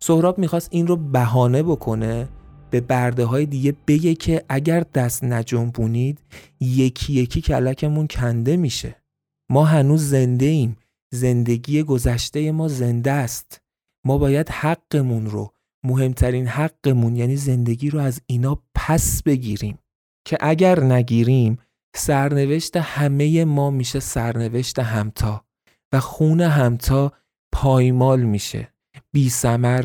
سهراب 0.00 0.38
می‌خواست 0.38 0.68
این 0.72 0.86
رو 0.86 0.96
بهانه 0.96 1.62
بکنه 1.62 2.28
به 2.70 2.80
برده 2.80 3.24
های 3.24 3.46
دیگه 3.46 3.76
بگه 3.86 4.14
که 4.14 4.44
اگر 4.48 4.80
دست 4.80 5.24
نجنبونید 5.24 6.20
یکی 6.60 7.12
یکی 7.12 7.40
کلکمون 7.40 8.06
کنده 8.06 8.56
میشه. 8.56 9.02
ما 9.50 9.64
هنوز 9.64 10.08
زنده 10.08 10.46
ایم. 10.46 10.76
زندگی 11.14 11.82
گذشته 11.82 12.52
ما 12.52 12.68
زنده 12.68 13.10
است. 13.10 13.60
ما 14.06 14.18
باید 14.18 14.48
حقمون 14.48 15.26
رو 15.26 15.54
مهمترین 15.84 16.46
حقمون 16.46 17.16
یعنی 17.16 17.36
زندگی 17.36 17.90
رو 17.90 17.98
از 17.98 18.20
اینا 18.26 18.62
پس 18.74 19.22
بگیریم. 19.22 19.78
که 20.26 20.38
اگر 20.40 20.84
نگیریم 20.84 21.58
سرنوشت 21.96 22.76
همه 22.76 23.44
ما 23.44 23.70
میشه 23.70 24.00
سرنوشت 24.00 24.78
همتا. 24.78 25.44
و 25.92 26.00
خون 26.00 26.40
همتا 26.40 27.12
پایمال 27.52 28.22
میشه. 28.22 28.74
بی 29.12 29.30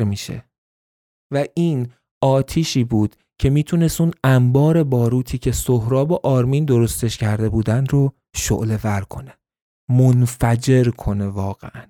میشه. 0.04 0.44
و 1.32 1.44
این 1.54 1.92
آتیشی 2.26 2.84
بود 2.84 3.16
که 3.38 3.50
می‌تونست 3.50 4.00
اون 4.00 4.10
انبار 4.24 4.84
باروتی 4.84 5.38
که 5.38 5.52
سهراب 5.52 6.10
و 6.10 6.18
آرمین 6.22 6.64
درستش 6.64 7.16
کرده 7.16 7.48
بودن 7.48 7.86
رو 7.86 8.12
شعله 8.36 8.78
ور 8.84 9.00
کنه. 9.00 9.32
منفجر 9.90 10.90
کنه 10.90 11.26
واقعا. 11.26 11.82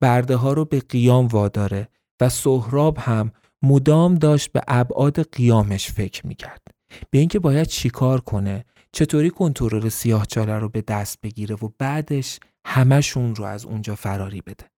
برده 0.00 0.36
ها 0.36 0.52
رو 0.52 0.64
به 0.64 0.80
قیام 0.80 1.26
واداره 1.26 1.88
و 2.20 2.28
سهراب 2.28 2.98
هم 2.98 3.32
مدام 3.62 4.14
داشت 4.14 4.52
به 4.52 4.62
ابعاد 4.68 5.36
قیامش 5.36 5.90
فکر 5.90 6.26
می‌کرد. 6.26 6.62
به 7.10 7.18
اینکه 7.18 7.38
باید 7.38 7.66
چیکار 7.66 8.20
کنه 8.20 8.64
چطوری 8.92 9.30
کنترل 9.30 9.88
سیاه 9.88 10.26
چاله 10.26 10.58
رو 10.58 10.68
به 10.68 10.80
دست 10.80 11.20
بگیره 11.20 11.54
و 11.54 11.68
بعدش 11.78 12.40
همشون 12.66 13.34
رو 13.34 13.44
از 13.44 13.64
اونجا 13.64 13.94
فراری 13.94 14.40
بده. 14.40 14.70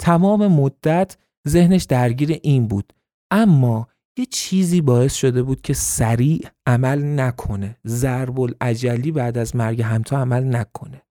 تمام 0.00 0.46
مدت 0.46 1.16
ذهنش 1.48 1.84
درگیر 1.84 2.40
این 2.42 2.68
بود. 2.68 2.92
اما 3.30 3.88
یه 4.20 4.26
چیزی 4.26 4.80
باعث 4.80 5.14
شده 5.14 5.42
بود 5.42 5.62
که 5.62 5.74
سریع 5.74 6.48
عمل 6.66 7.20
نکنه. 7.20 7.76
ضرب 7.86 8.40
العجلی 8.40 9.12
بعد 9.12 9.38
از 9.38 9.56
مرگ 9.56 9.82
همتا 9.82 10.18
عمل 10.18 10.56
نکنه. 10.56 11.02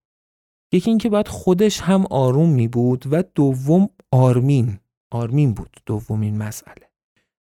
یکی 0.74 0.90
اینکه 0.90 1.10
باید 1.10 1.28
خودش 1.28 1.82
هم 1.82 2.06
آروم 2.10 2.50
می 2.50 2.68
بود 2.68 3.06
و 3.12 3.24
دوم 3.36 3.90
آرمین. 4.12 4.80
آرمین 5.12 5.54
بود 5.54 5.78
دومین 5.86 6.38
مسئله. 6.38 6.92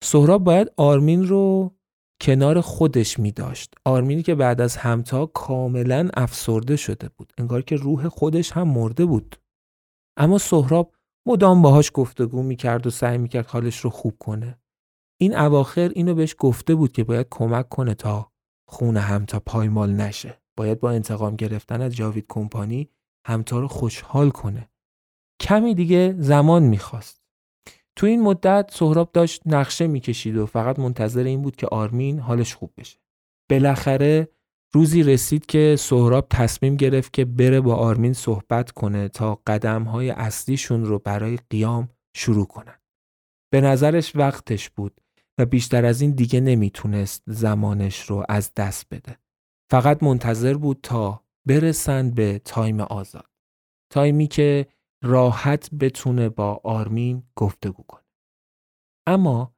سهراب 0.02 0.44
باید 0.44 0.72
آرمین 0.76 1.28
رو 1.28 1.74
کنار 2.20 2.60
خودش 2.60 3.18
می 3.18 3.32
داشت. 3.32 3.74
آرمینی 3.84 4.22
که 4.22 4.34
بعد 4.34 4.60
از 4.60 4.76
همتا 4.76 5.26
کاملا 5.26 6.10
افسرده 6.14 6.76
شده 6.76 7.08
بود. 7.16 7.32
انگار 7.38 7.62
که 7.62 7.76
روح 7.76 8.08
خودش 8.08 8.52
هم 8.52 8.68
مرده 8.68 9.04
بود. 9.04 9.36
اما 10.16 10.38
سهراب 10.38 10.94
مدام 11.26 11.62
باهاش 11.62 11.90
گفتگو 11.94 12.42
می 12.42 12.56
کرد 12.56 12.86
و 12.86 12.90
سعی 12.90 13.18
می 13.18 13.28
کرد 13.28 13.46
حالش 13.46 13.80
رو 13.80 13.90
خوب 13.90 14.18
کنه. 14.18 14.58
این 15.24 15.36
اواخر 15.36 15.88
اینو 15.94 16.14
بهش 16.14 16.34
گفته 16.38 16.74
بود 16.74 16.92
که 16.92 17.04
باید 17.04 17.26
کمک 17.30 17.68
کنه 17.68 17.94
تا 17.94 18.32
خون 18.68 18.96
همتا 18.96 19.40
پایمال 19.40 19.92
نشه. 19.92 20.42
باید 20.56 20.80
با 20.80 20.90
انتقام 20.90 21.36
گرفتن 21.36 21.82
از 21.82 21.94
جاوید 21.94 22.26
کمپانی 22.28 22.90
همتا 23.26 23.60
رو 23.60 23.68
خوشحال 23.68 24.30
کنه. 24.30 24.68
کمی 25.40 25.74
دیگه 25.74 26.14
زمان 26.18 26.62
می‌خواست. 26.62 27.22
تو 27.96 28.06
این 28.06 28.22
مدت 28.22 28.70
سهراب 28.72 29.12
داشت 29.12 29.42
نقشه 29.46 29.86
می‌کشید 29.86 30.36
و 30.36 30.46
فقط 30.46 30.78
منتظر 30.78 31.24
این 31.24 31.42
بود 31.42 31.56
که 31.56 31.66
آرمین 31.66 32.18
حالش 32.18 32.54
خوب 32.54 32.72
بشه. 32.76 32.98
بالاخره 33.50 34.28
روزی 34.72 35.02
رسید 35.02 35.46
که 35.46 35.76
سهراب 35.78 36.26
تصمیم 36.30 36.76
گرفت 36.76 37.12
که 37.12 37.24
بره 37.24 37.60
با 37.60 37.74
آرمین 37.74 38.12
صحبت 38.12 38.70
کنه 38.70 39.08
تا 39.08 39.42
قدم 39.46 39.82
های 39.82 40.10
اصلیشون 40.10 40.84
رو 40.84 40.98
برای 40.98 41.38
قیام 41.50 41.88
شروع 42.16 42.46
کنن. 42.46 42.80
به 43.52 43.60
نظرش 43.60 44.16
وقتش 44.16 44.70
بود. 44.70 45.00
و 45.38 45.46
بیشتر 45.46 45.84
از 45.84 46.00
این 46.00 46.10
دیگه 46.10 46.40
نمی‌تونست 46.40 47.22
زمانش 47.26 48.00
رو 48.00 48.24
از 48.28 48.54
دست 48.56 48.86
بده. 48.90 49.18
فقط 49.70 50.02
منتظر 50.02 50.54
بود 50.54 50.78
تا 50.82 51.24
برسند 51.46 52.14
به 52.14 52.40
time 52.44 52.80
آزاد. 52.80 53.30
time 53.90 54.19
ی 54.19 54.26
که 54.26 54.66
راحت 55.02 55.74
بتونه 55.74 56.28
با 56.28 56.60
آرمین 56.64 57.22
گفتگو 57.36 57.82
کنه. 57.82 58.04
اما 59.06 59.54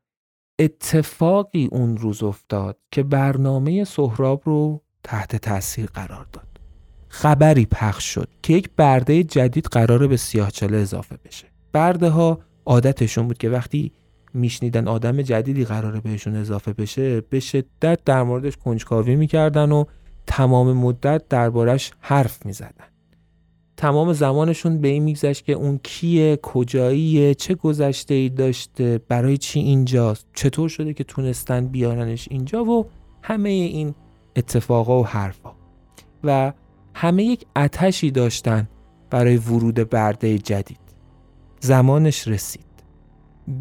اتفاقی 0.59 1.69
اون 1.73 1.97
روز 1.97 2.23
افتاد 2.23 2.79
که 2.91 3.03
برنامه 3.03 3.85
سهراب 3.85 4.43
رو 4.45 4.83
تحت 5.05 5.37
تاثیر 5.37 5.87
قرار 5.87 6.27
داد. 6.33 6.61
خبری 7.09 7.67
پخش 7.67 8.05
شد 8.05 8.29
که 8.43 8.53
یک 8.53 8.71
برده 8.77 9.25
جدید 9.25 9.67
قراره 9.67 10.07
به 10.07 10.17
سیاهچاله 10.17 10.77
اضافه 10.77 11.17
بشه. 11.25 11.47
برده 11.73 12.09
ها 12.09 12.41
عادتشون 12.67 13.29
بود 13.29 13.39
که 13.39 13.51
وقتی 13.51 13.93
میشنیدن 14.37 14.89
آدم 14.89 15.23
جدیدی 15.23 15.65
قراره 15.65 16.01
بهشون 16.01 16.37
اضافه 16.37 16.73
بشه 16.73 17.21
به 17.21 17.41
شدت 17.41 18.05
در 18.05 18.23
موردش 18.23 18.57
کنجکاوی 18.57 19.17
می‌کردن 19.17 19.73
و 19.73 19.85
تمام 20.27 20.73
مدت 20.73 21.29
دربارش 21.29 21.93
حرف 22.01 22.47
می‌زدن. 22.47 22.87
تمام 23.77 24.13
زمانشون 24.13 24.81
به 24.81 24.89
این 24.89 25.03
میگذشت 25.03 25.45
که 25.45 25.53
اون 25.53 25.81
کیه 25.83 26.39
کجاییه 26.43 27.35
چه 27.35 27.55
گذشته 27.55 28.15
ای 28.15 28.29
داشته 28.29 29.01
برای 29.09 29.39
چی 29.39 29.61
اینجاست 29.61 30.27
چطور 30.35 30.69
شده 30.69 30.95
که 30.95 31.05
تونستن 31.05 31.67
بیارنش 31.67 32.29
اینجا 32.31 32.65
و 32.65 32.87
همه 33.23 33.49
این 33.49 33.95
اتفاقا 34.37 35.01
و 35.01 35.07
حرفا. 35.07 35.53
و 36.25 36.53
همه 36.95 37.25
یک 37.25 37.47
اتشی 37.57 38.11
داشتن 38.11 38.69
برای 39.11 39.37
ورود 39.37 39.91
برده 39.91 40.39
جدید. 40.39 40.81
زمانش 41.61 42.29
رسید. 42.29 42.66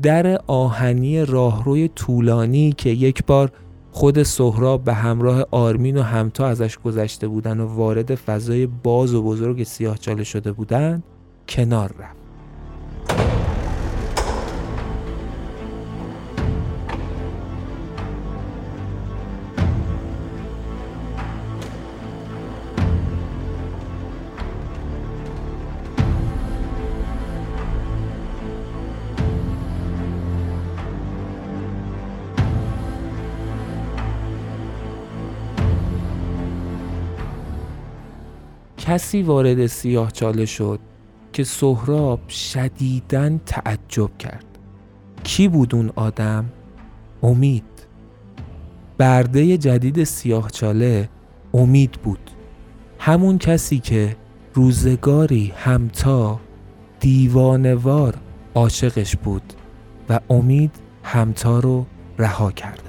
در 0.02 0.42
آهنی 0.48 1.26
راهروی 1.26 1.88
طولانی 1.88 2.72
که 2.72 2.90
یک 2.90 3.26
بار 3.26 3.52
خود 3.92 4.24
سهراب 4.24 4.84
به 4.84 4.94
همراه 4.94 5.46
آرمین 5.52 5.98
و 5.98 6.02
همتا 6.02 6.48
ازش 6.48 6.78
گذشته 6.78 7.28
بودن 7.28 7.60
و 7.60 7.68
وارد 7.68 8.16
فضای 8.16 8.66
باز 8.68 9.14
و 9.14 9.24
بزرگ 9.24 9.64
سیاه 9.64 9.98
چاله 9.98 10.24
شده 10.24 10.52
بودن 10.52 11.04
کنار 11.50 11.92
رفت. 12.00 12.25
کسی 38.96 39.22
وارد 39.22 39.66
سیاه 39.66 40.12
چاله 40.12 40.46
شد 40.46 40.80
که 41.34 41.44
سهراب 41.44 42.30
شدیداً 42.30 43.38
تعجب 43.46 44.18
کرد. 44.18 44.46
کی 45.24 45.48
بود 45.48 45.76
اون 45.76 45.92
آدم؟ 45.96 46.46
امید. 47.24 47.64
برده 48.98 49.58
جدید 49.58 50.04
سیاهچاله 50.04 51.10
امید 51.54 51.92
بود. 51.92 52.32
همون 53.00 53.38
کسی 53.38 53.80
که 53.80 54.16
روزگاری 54.54 55.54
همتا 55.58 56.40
دیوانوار 57.00 58.16
عاشقش 58.56 59.16
بود 59.16 59.54
و 60.10 60.20
امید 60.30 60.72
همتا 61.04 61.60
رو 61.60 61.86
رها 62.18 62.52
کرده 62.52 62.85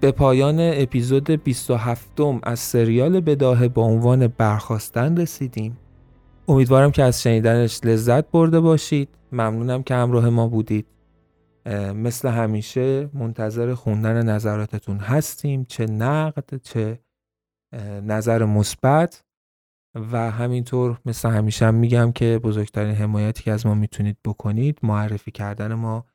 به 0.00 0.12
پایان 0.12 0.56
اپیزود 0.60 1.30
27 1.30 2.20
از 2.42 2.58
سریال 2.58 3.20
بداهه 3.20 3.68
با 3.68 3.82
عنوان 3.82 4.26
برخواستن 4.26 5.16
رسیدیم. 5.16 5.78
امیدوارم 6.48 6.90
که 6.90 7.02
از 7.02 7.22
شنیدنش 7.22 7.80
لذت 7.84 8.30
برده 8.30 8.60
باشید. 8.60 9.08
ممنونم 9.32 9.82
که 9.82 9.94
همراه 9.94 10.28
ما 10.28 10.48
بودید. 10.48 10.86
مثل 11.94 12.28
همیشه 12.28 13.10
منتظر 13.14 13.74
خوندن 13.74 14.22
نظراتتون 14.22 14.98
هستیم. 14.98 15.64
چه 15.64 15.86
نقد 15.86 16.60
چه 16.62 16.98
نظر 18.02 18.44
مثبت. 18.44 19.24
و 19.94 20.30
همینطور 20.30 20.98
مثل 21.06 21.30
همیشه 21.30 21.66
هم 21.66 21.74
میگم 21.74 22.12
که 22.12 22.40
بزرگترین 22.42 22.94
حمایتی 22.94 23.42
که 23.42 23.52
از 23.52 23.66
ما 23.66 23.74
می‌تونید 23.74 24.16
بکنید 24.24 24.78
معرفی 24.82 25.30
کردن 25.30 25.74
ما 25.74 26.06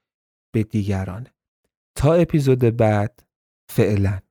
به 0.51 0.63
دیگرانه. 0.63 1.33
تا 1.95 2.13
اپیزود 2.13 2.59
بعد 2.59 3.24
فعلا. 3.67 4.24